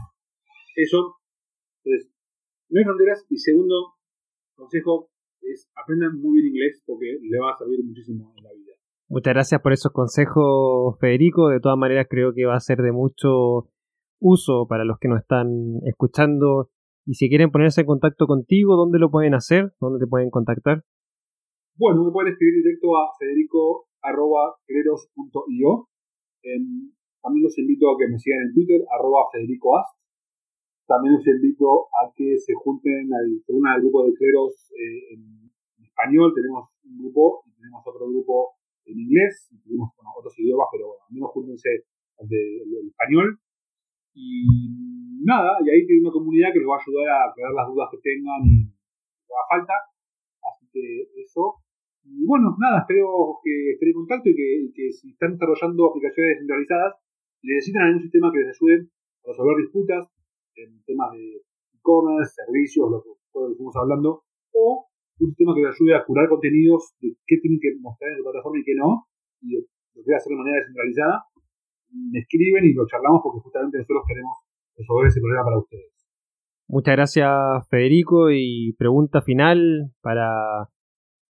[0.76, 1.16] Eso,
[1.82, 2.12] entonces,
[2.68, 3.26] no hay fronteras.
[3.28, 3.98] Y segundo
[4.54, 5.10] consejo
[5.52, 8.72] es aprendan muy bien inglés porque le va a servir muchísimo en la vida.
[9.08, 11.48] Muchas gracias por esos consejos, Federico.
[11.48, 13.68] De todas maneras, creo que va a ser de mucho
[14.20, 16.70] uso para los que nos están escuchando.
[17.06, 19.74] Y si quieren ponerse en contacto contigo, ¿dónde lo pueden hacer?
[19.78, 20.84] ¿Dónde te pueden contactar?
[21.76, 25.88] Bueno, me pueden escribir directo a federico.creros.io.
[27.22, 29.93] También los invito a que me sigan en Twitter, arroba federicoast.
[30.86, 35.50] También los invito a que se junten al, grupo de cleros eh, en,
[35.82, 36.32] español.
[36.34, 39.48] Tenemos un grupo y tenemos otro grupo en inglés.
[39.64, 41.70] tenemos otros idiomas, pero bueno, al menos júntense
[42.18, 42.28] al
[42.88, 43.38] español.
[44.14, 44.46] Y
[45.24, 47.88] nada, y ahí tiene una comunidad que les va a ayudar a aclarar las dudas
[47.90, 49.74] que tengan y que haga falta
[50.44, 51.64] básicamente eso.
[52.04, 57.00] Y bueno, nada, espero que estén en contacto y que, si están desarrollando aplicaciones descentralizadas,
[57.42, 58.88] necesitan algún sistema que les ayude
[59.24, 60.13] a resolver disputas
[60.56, 61.42] en temas de
[61.74, 64.86] e-commerce, servicios, lo que todos estamos hablando, o
[65.20, 68.24] un sistema que les ayude a curar contenidos de qué tienen que mostrar en su
[68.24, 69.06] plataforma y qué no,
[69.42, 71.24] y lo quiera hacer de manera descentralizada,
[71.94, 74.36] me escriben y lo charlamos porque justamente nosotros queremos
[74.76, 75.94] resolver ese problema para ustedes.
[76.66, 80.68] Muchas gracias Federico y pregunta final para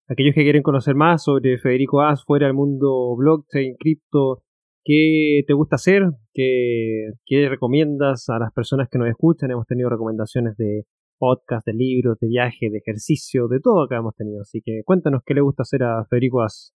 [0.09, 4.43] aquellos que quieren conocer más sobre Federico As fuera del mundo blockchain, cripto,
[4.85, 6.03] ¿qué te gusta hacer?
[6.33, 9.51] ¿Qué, ¿Qué recomiendas a las personas que nos escuchan?
[9.51, 10.87] Hemos tenido recomendaciones de
[11.19, 14.43] podcast, de libros, de viaje, de ejercicio, de todo que hemos tenido.
[14.43, 16.75] Así que cuéntanos qué le gusta hacer a Federico As.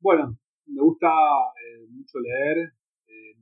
[0.00, 0.36] Bueno,
[0.66, 2.72] me gusta eh, mucho leer,
[3.06, 3.36] eh,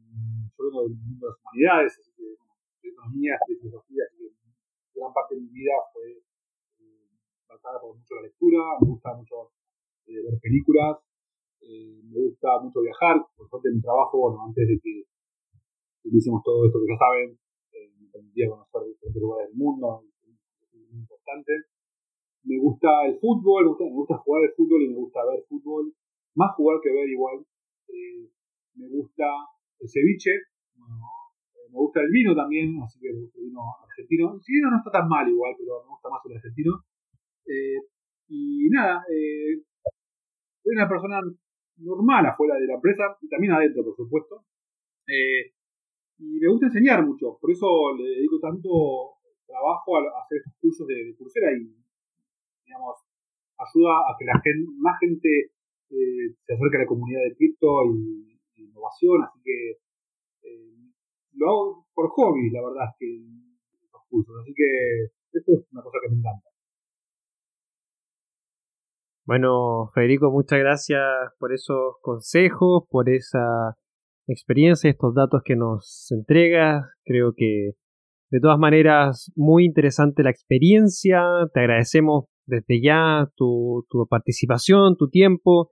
[0.56, 5.00] sobre todo el mundo de las humanidades, así que de economía, de filosofía, así que
[5.00, 7.08] gran parte de mi vida fue eh,
[7.48, 9.50] basada por mucho la lectura, me gusta mucho
[10.06, 10.98] eh, ver películas,
[11.66, 15.04] eh, me gusta mucho viajar, por suerte mi trabajo, bueno, antes de que
[16.04, 17.38] hiciéramos todo esto que ya saben,
[18.00, 21.52] me permitía conocer diferentes lugares del mundo, es muy importante.
[22.44, 25.44] Me gusta el fútbol, me gusta, me gusta jugar el fútbol y me gusta ver
[25.48, 25.94] fútbol
[26.34, 27.46] más jugar que ver igual.
[27.88, 28.28] Eh,
[28.74, 29.24] me gusta
[29.80, 34.40] el ceviche, eh, me gusta el vino también, así que me gusta el vino argentino.
[34.40, 36.84] Si vino no está tan mal igual, pero me gusta más el argentino.
[37.46, 37.80] Eh,
[38.28, 39.04] y nada,
[40.62, 41.20] soy una persona
[41.84, 44.44] normal afuera de la empresa y también adentro, por supuesto.
[46.18, 49.14] y me gusta enseñar mucho, por eso le dedico tanto
[49.46, 51.70] trabajo a, hacer estos cursos de, cursera y,
[52.64, 52.96] digamos,
[53.58, 55.28] ayuda a que la gente, más gente
[55.90, 59.70] eh, se acerca a la comunidad de cripto y, innovación, así que
[60.42, 60.74] eh,
[61.34, 63.06] lo hago por hobby, la verdad que
[63.92, 66.53] los cursos, así que esto es una cosa que me encanta.
[69.26, 71.00] Bueno, Federico, muchas gracias
[71.38, 73.74] por esos consejos, por esa
[74.26, 76.84] experiencia, estos datos que nos entregas.
[77.06, 77.70] Creo que
[78.30, 81.22] de todas maneras muy interesante la experiencia.
[81.54, 85.70] Te agradecemos desde ya tu, tu participación, tu tiempo.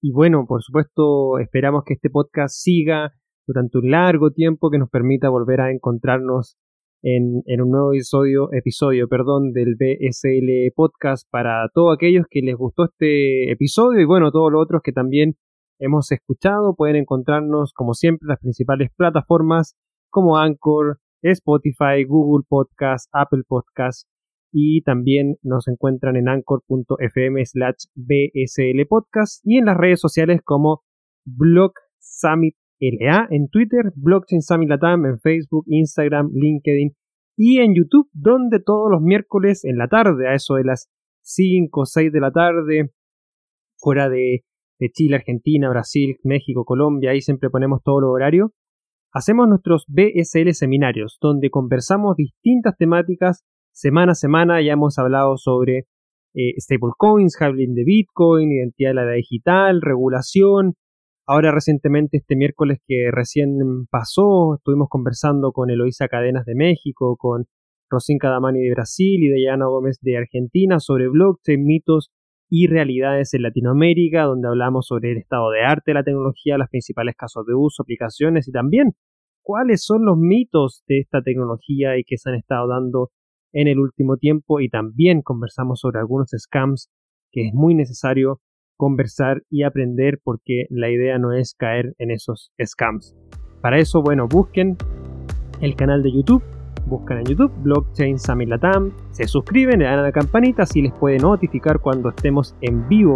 [0.00, 3.14] Y bueno, por supuesto, esperamos que este podcast siga
[3.48, 6.56] durante un largo tiempo que nos permita volver a encontrarnos
[7.02, 12.56] en, en, un nuevo episodio, episodio perdón, del BSL Podcast para todos aquellos que les
[12.56, 15.36] gustó este episodio y bueno, todos los otros que también
[15.78, 16.74] hemos escuchado.
[16.74, 19.76] Pueden encontrarnos, como siempre, en las principales plataformas
[20.10, 24.08] como Anchor, Spotify, Google Podcast, Apple Podcast
[24.52, 30.82] y también nos encuentran en anchor.fm slash bsl podcast y en las redes sociales como
[31.26, 36.92] Blog Summit LA en Twitter, Blockchain Summit Latam en Facebook, Instagram, LinkedIn
[37.36, 40.90] y en YouTube, donde todos los miércoles en la tarde, a eso de las
[41.22, 42.90] 5 o 6 de la tarde,
[43.76, 44.44] fuera de,
[44.92, 48.52] Chile, Argentina, Brasil, México, Colombia, ahí siempre ponemos todo lo horario,
[49.12, 53.44] hacemos nuestros BSL seminarios, donde conversamos distintas temáticas
[53.76, 55.80] Semana a semana ya hemos hablado sobre
[56.34, 60.76] eh, stablecoins, halving de Bitcoin, identidad de la digital, regulación.
[61.28, 63.58] Ahora recientemente, este miércoles que recién
[63.90, 67.46] pasó, estuvimos conversando con Eloisa Cadenas de México, con
[67.90, 72.12] Rosín Cadamani de Brasil y Dayana Gómez de Argentina sobre blockchain, mitos
[72.48, 76.68] y realidades en Latinoamérica, donde hablamos sobre el estado de arte de la tecnología, los
[76.68, 78.92] principales casos de uso, aplicaciones y también
[79.42, 83.10] cuáles son los mitos de esta tecnología y que se han estado dando
[83.52, 84.60] en el último tiempo.
[84.60, 86.88] Y también conversamos sobre algunos scams
[87.32, 88.40] que es muy necesario
[88.76, 93.16] conversar y aprender porque la idea no es caer en esos scams.
[93.60, 94.76] Para eso, bueno, busquen
[95.60, 96.42] el canal de YouTube,
[96.86, 100.92] buscan en YouTube Blockchain Summit Latam, se suscriben, le dan a la campanita, así les
[100.92, 103.14] puede notificar cuando estemos en vivo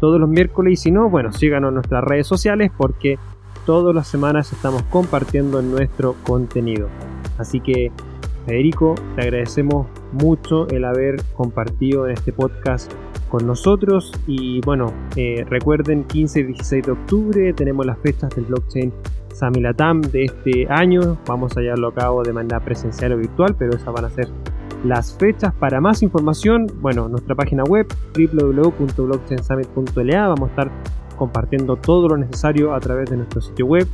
[0.00, 3.18] todos los miércoles y si no, bueno, síganos en nuestras redes sociales porque
[3.66, 6.88] todas las semanas estamos compartiendo nuestro contenido.
[7.38, 7.90] Así que
[8.46, 12.90] Federico, te agradecemos mucho el haber compartido en este podcast
[13.28, 18.46] con nosotros y bueno, eh, recuerden 15 y 16 de octubre tenemos las fechas del
[18.46, 18.90] blockchain
[19.32, 23.76] Samilatam de este año, vamos a llevarlo a cabo de manera presencial o virtual, pero
[23.76, 24.28] esas van a ser
[24.84, 25.54] las fechas.
[25.54, 30.70] Para más información, bueno, nuestra página web www.blockchainsummit.la vamos a estar
[31.16, 33.86] compartiendo todo lo necesario a través de nuestro sitio web.